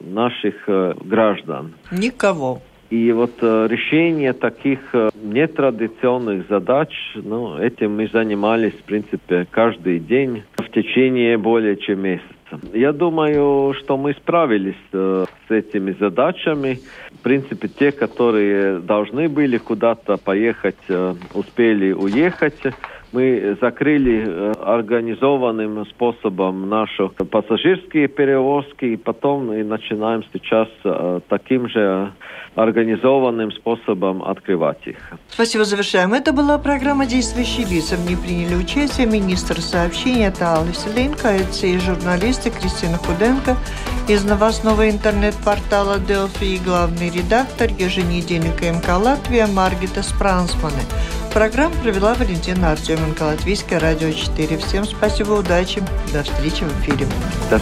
наших 0.00 0.66
граждан. 0.66 1.74
Никого. 1.92 2.60
И 2.90 3.12
вот 3.12 3.34
э, 3.40 3.68
решение 3.70 4.32
таких 4.32 4.80
э, 4.94 5.10
нетрадиционных 5.22 6.48
задач, 6.48 6.90
ну, 7.14 7.56
этим 7.56 7.94
мы 7.94 8.08
занимались, 8.08 8.72
в 8.72 8.82
принципе, 8.82 9.46
каждый 9.48 10.00
день 10.00 10.42
в 10.56 10.68
течение 10.70 11.38
более 11.38 11.76
чем 11.76 12.00
месяца. 12.00 12.34
Я 12.72 12.92
думаю, 12.92 13.74
что 13.74 13.96
мы 13.96 14.12
справились 14.14 14.74
э, 14.92 15.24
с 15.46 15.50
этими 15.52 15.92
задачами. 15.92 16.80
В 17.12 17.22
принципе, 17.22 17.68
те, 17.68 17.92
которые 17.92 18.80
должны 18.80 19.28
были 19.28 19.58
куда-то 19.58 20.16
поехать, 20.16 20.82
э, 20.88 21.14
успели 21.34 21.92
уехать. 21.92 22.60
Мы 23.12 23.56
закрыли 23.60 24.24
э, 24.24 24.52
организованным 24.64 25.84
способом 25.86 26.68
наши 26.68 27.08
пассажирские 27.08 28.06
перевозки, 28.06 28.84
и 28.84 28.96
потом 28.96 29.52
и 29.52 29.64
начинаем 29.64 30.22
сейчас 30.32 30.68
э, 30.84 31.20
таким 31.28 31.68
же 31.68 32.12
организованным 32.54 33.50
способом 33.52 34.22
открывать 34.22 34.86
их. 34.86 34.96
Спасибо, 35.28 35.64
завершаем. 35.64 36.12
Это 36.12 36.32
была 36.32 36.58
программа 36.58 37.06
«Действующие 37.06 37.66
лица». 37.66 37.96
В 37.96 38.06
ней 38.06 38.16
приняли 38.16 38.54
участие 38.54 39.06
министр 39.06 39.60
сообщения 39.60 40.30
Таала 40.30 40.72
Селенко, 40.72 41.36
и 41.62 41.78
журналисты 41.78 42.50
Кристина 42.50 42.96
Худенко 42.96 43.56
из 44.08 44.24
новостного 44.24 44.88
интернет-портала 44.88 45.98
«Делфи» 45.98 46.56
и 46.56 46.58
главный 46.64 47.10
редактор 47.10 47.68
еженедельника 47.70 48.70
МК 48.72 48.96
«Латвия» 48.98 49.46
Маргита 49.46 50.02
Спрансманы. 50.02 50.82
Программу 51.32 51.76
провела 51.76 52.14
Валентина 52.14 52.72
Артеменко, 52.72 53.22
Латвийское 53.22 53.78
радио 53.78 54.10
4. 54.12 54.58
Всем 54.58 54.84
спасибо, 54.84 55.34
удачи, 55.34 55.80
до 56.12 56.24
встречи 56.24 56.64
в 56.64 56.80
эфире. 56.80 57.06
До 57.48 57.60